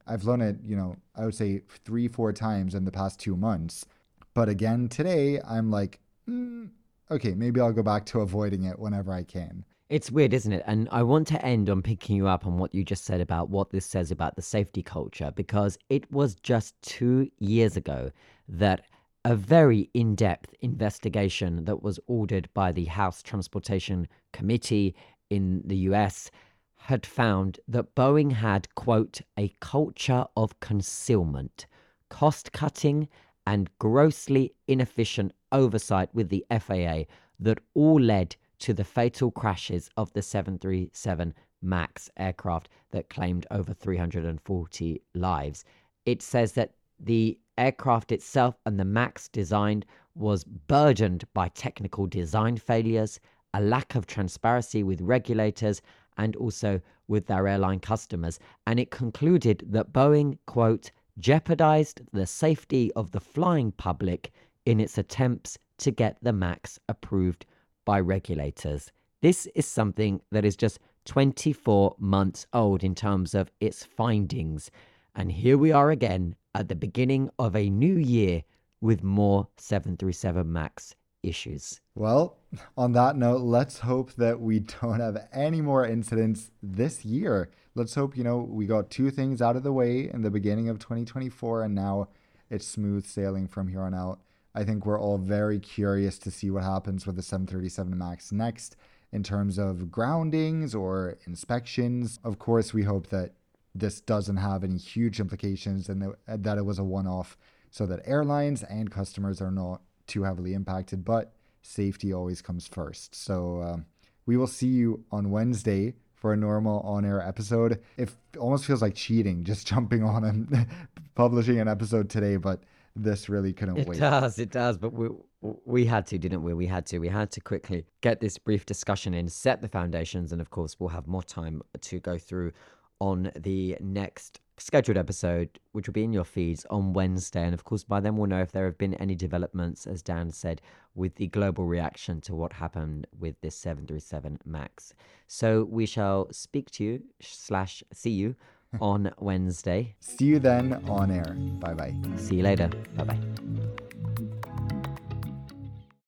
I've 0.08 0.22
flown 0.22 0.40
it, 0.40 0.56
you 0.64 0.74
know, 0.74 0.96
I 1.14 1.26
would 1.26 1.34
say 1.34 1.62
three, 1.84 2.08
four 2.08 2.32
times 2.32 2.74
in 2.74 2.84
the 2.86 2.90
past 2.90 3.20
two 3.20 3.36
months. 3.36 3.84
But 4.32 4.48
again, 4.48 4.88
today, 4.88 5.40
I'm 5.46 5.70
like, 5.70 6.00
mm, 6.28 6.68
okay, 7.10 7.34
maybe 7.34 7.60
I'll 7.60 7.72
go 7.72 7.82
back 7.82 8.04
to 8.06 8.20
avoiding 8.20 8.64
it 8.64 8.78
whenever 8.78 9.12
I 9.12 9.22
can. 9.22 9.64
It's 9.88 10.10
weird, 10.10 10.34
isn't 10.34 10.52
it? 10.52 10.62
And 10.66 10.86
I 10.92 11.02
want 11.02 11.26
to 11.28 11.42
end 11.42 11.70
on 11.70 11.80
picking 11.80 12.14
you 12.14 12.28
up 12.28 12.46
on 12.46 12.58
what 12.58 12.74
you 12.74 12.84
just 12.84 13.04
said 13.04 13.22
about 13.22 13.48
what 13.48 13.70
this 13.70 13.86
says 13.86 14.10
about 14.10 14.36
the 14.36 14.42
safety 14.42 14.82
culture, 14.82 15.32
because 15.34 15.78
it 15.88 16.10
was 16.12 16.34
just 16.34 16.80
two 16.82 17.30
years 17.38 17.76
ago 17.76 18.10
that 18.48 18.82
a 19.24 19.34
very 19.34 19.90
in 19.94 20.14
depth 20.14 20.54
investigation 20.60 21.64
that 21.64 21.82
was 21.82 21.98
ordered 22.06 22.48
by 22.52 22.70
the 22.70 22.84
House 22.84 23.22
Transportation 23.22 24.06
Committee 24.32 24.94
in 25.30 25.62
the 25.64 25.76
US 25.90 26.30
had 26.76 27.04
found 27.04 27.58
that 27.66 27.94
Boeing 27.94 28.32
had, 28.32 28.74
quote, 28.74 29.20
a 29.38 29.54
culture 29.60 30.24
of 30.36 30.60
concealment, 30.60 31.66
cost 32.08 32.52
cutting, 32.52 33.08
and 33.46 33.70
grossly 33.78 34.54
inefficient 34.66 35.32
oversight 35.52 36.08
with 36.14 36.28
the 36.28 36.44
FAA 36.50 37.04
that 37.40 37.60
all 37.74 38.00
led 38.00 38.36
to 38.58 38.74
the 38.74 38.84
fatal 38.84 39.30
crashes 39.30 39.88
of 39.96 40.12
the 40.12 40.22
737 40.22 41.32
MAX 41.62 42.10
aircraft 42.16 42.68
that 42.90 43.10
claimed 43.10 43.46
over 43.50 43.72
340 43.72 45.02
lives. 45.14 45.64
It 46.06 46.22
says 46.22 46.52
that 46.52 46.72
the 47.00 47.38
aircraft 47.56 48.12
itself 48.12 48.56
and 48.66 48.78
the 48.78 48.84
MAX 48.84 49.28
design 49.28 49.84
was 50.14 50.44
burdened 50.44 51.24
by 51.34 51.48
technical 51.48 52.06
design 52.06 52.56
failures, 52.56 53.20
a 53.54 53.60
lack 53.60 53.94
of 53.94 54.06
transparency 54.06 54.82
with 54.82 55.00
regulators, 55.00 55.80
and 56.16 56.34
also 56.36 56.80
with 57.06 57.26
their 57.26 57.46
airline 57.46 57.80
customers. 57.80 58.38
And 58.66 58.80
it 58.80 58.90
concluded 58.90 59.64
that 59.68 59.92
Boeing, 59.92 60.38
quote, 60.46 60.90
jeopardized 61.18 62.00
the 62.12 62.26
safety 62.26 62.92
of 62.94 63.10
the 63.10 63.20
flying 63.20 63.72
public 63.72 64.32
in 64.68 64.80
its 64.80 64.98
attempts 64.98 65.58
to 65.78 65.90
get 65.90 66.18
the 66.20 66.32
MAX 66.32 66.78
approved 66.90 67.46
by 67.86 67.98
regulators. 67.98 68.92
This 69.22 69.46
is 69.54 69.64
something 69.66 70.20
that 70.30 70.44
is 70.44 70.56
just 70.56 70.78
24 71.06 71.96
months 71.98 72.46
old 72.52 72.84
in 72.84 72.94
terms 72.94 73.34
of 73.34 73.50
its 73.60 73.82
findings. 73.82 74.70
And 75.14 75.32
here 75.32 75.56
we 75.56 75.72
are 75.72 75.90
again 75.90 76.36
at 76.54 76.68
the 76.68 76.76
beginning 76.76 77.30
of 77.38 77.56
a 77.56 77.70
new 77.70 77.96
year, 77.96 78.42
with 78.82 79.02
more 79.02 79.48
737 79.56 80.52
MAX 80.52 80.94
issues. 81.22 81.80
Well, 81.94 82.36
on 82.76 82.92
that 82.92 83.16
note, 83.16 83.40
let's 83.40 83.78
hope 83.78 84.12
that 84.16 84.38
we 84.38 84.60
don't 84.82 85.00
have 85.00 85.28
any 85.32 85.62
more 85.62 85.86
incidents 85.86 86.50
this 86.62 87.06
year. 87.06 87.48
Let's 87.74 87.94
hope, 87.94 88.18
you 88.18 88.22
know, 88.22 88.36
we 88.38 88.66
got 88.66 88.90
two 88.90 89.10
things 89.10 89.40
out 89.40 89.56
of 89.56 89.62
the 89.62 89.72
way 89.72 90.10
in 90.12 90.20
the 90.20 90.30
beginning 90.30 90.68
of 90.68 90.78
2024 90.78 91.62
and 91.62 91.74
now 91.74 92.08
it's 92.50 92.66
smooth 92.66 93.06
sailing 93.06 93.48
from 93.48 93.68
here 93.68 93.80
on 93.80 93.94
out. 93.94 94.20
I 94.54 94.64
think 94.64 94.86
we're 94.86 95.00
all 95.00 95.18
very 95.18 95.58
curious 95.58 96.18
to 96.20 96.30
see 96.30 96.50
what 96.50 96.62
happens 96.62 97.06
with 97.06 97.16
the 97.16 97.22
737 97.22 97.96
MAX 97.96 98.32
next 98.32 98.76
in 99.12 99.22
terms 99.22 99.58
of 99.58 99.90
groundings 99.90 100.74
or 100.74 101.16
inspections. 101.26 102.18
Of 102.24 102.38
course, 102.38 102.74
we 102.74 102.82
hope 102.82 103.08
that 103.08 103.32
this 103.74 104.00
doesn't 104.00 104.36
have 104.36 104.64
any 104.64 104.76
huge 104.76 105.20
implications 105.20 105.88
and 105.88 106.14
that 106.26 106.58
it 106.58 106.64
was 106.64 106.78
a 106.78 106.84
one 106.84 107.06
off 107.06 107.36
so 107.70 107.86
that 107.86 108.00
airlines 108.04 108.62
and 108.62 108.90
customers 108.90 109.40
are 109.40 109.50
not 109.50 109.82
too 110.06 110.24
heavily 110.24 110.54
impacted, 110.54 111.04
but 111.04 111.32
safety 111.62 112.12
always 112.12 112.40
comes 112.40 112.66
first. 112.66 113.14
So 113.14 113.62
um, 113.62 113.86
we 114.26 114.36
will 114.36 114.46
see 114.46 114.68
you 114.68 115.04
on 115.12 115.30
Wednesday 115.30 115.94
for 116.14 116.32
a 116.32 116.36
normal 116.36 116.80
on 116.80 117.04
air 117.04 117.20
episode. 117.20 117.80
It 117.96 118.10
almost 118.38 118.64
feels 118.64 118.82
like 118.82 118.94
cheating 118.94 119.44
just 119.44 119.66
jumping 119.72 120.02
on 120.02 120.24
and 120.24 120.66
publishing 121.14 121.60
an 121.60 121.68
episode 121.68 122.10
today, 122.10 122.36
but 122.36 122.62
this 122.98 123.28
really 123.28 123.52
couldn't 123.52 123.78
it 123.78 123.88
wait. 123.88 123.98
It 123.98 124.00
does, 124.00 124.38
it 124.38 124.50
does. 124.50 124.76
But 124.76 124.92
we 124.92 125.08
we 125.40 125.86
had 125.86 126.06
to, 126.06 126.18
didn't 126.18 126.42
we? 126.42 126.52
We 126.54 126.66
had 126.66 126.86
to. 126.86 126.98
We 126.98 127.08
had 127.08 127.30
to 127.32 127.40
quickly 127.40 127.84
get 128.00 128.20
this 128.20 128.38
brief 128.38 128.66
discussion 128.66 129.14
in, 129.14 129.28
set 129.28 129.62
the 129.62 129.68
foundations, 129.68 130.32
and 130.32 130.40
of 130.40 130.50
course, 130.50 130.76
we'll 130.78 130.88
have 130.90 131.06
more 131.06 131.22
time 131.22 131.62
to 131.80 132.00
go 132.00 132.18
through 132.18 132.52
on 133.00 133.30
the 133.36 133.76
next 133.80 134.40
scheduled 134.60 134.98
episode, 134.98 135.48
which 135.70 135.86
will 135.86 135.92
be 135.92 136.02
in 136.02 136.12
your 136.12 136.24
feeds 136.24 136.66
on 136.70 136.92
Wednesday. 136.92 137.44
And 137.44 137.54
of 137.54 137.64
course, 137.64 137.84
by 137.84 138.00
then 138.00 138.16
we'll 138.16 138.28
know 138.28 138.40
if 138.40 138.50
there 138.50 138.64
have 138.64 138.78
been 138.78 138.94
any 138.94 139.14
developments, 139.14 139.86
as 139.86 140.02
Dan 140.02 140.30
said, 140.30 140.60
with 140.94 141.14
the 141.14 141.28
global 141.28 141.64
reaction 141.64 142.20
to 142.22 142.34
what 142.34 142.52
happened 142.52 143.06
with 143.18 143.40
this 143.40 143.56
737 143.56 144.40
MAX. 144.44 144.94
So 145.28 145.64
we 145.70 145.86
shall 145.86 146.32
speak 146.32 146.70
to 146.72 146.84
you 146.84 147.02
slash 147.20 147.84
see 147.92 148.10
you 148.10 148.34
on 148.80 149.12
Wednesday. 149.18 149.94
See 150.00 150.26
you 150.26 150.38
then 150.38 150.82
on 150.88 151.10
air. 151.10 151.34
Bye 151.60 151.74
bye. 151.74 151.94
See 152.16 152.36
you 152.36 152.42
later. 152.42 152.68
Bye 152.96 153.04
bye. 153.04 153.18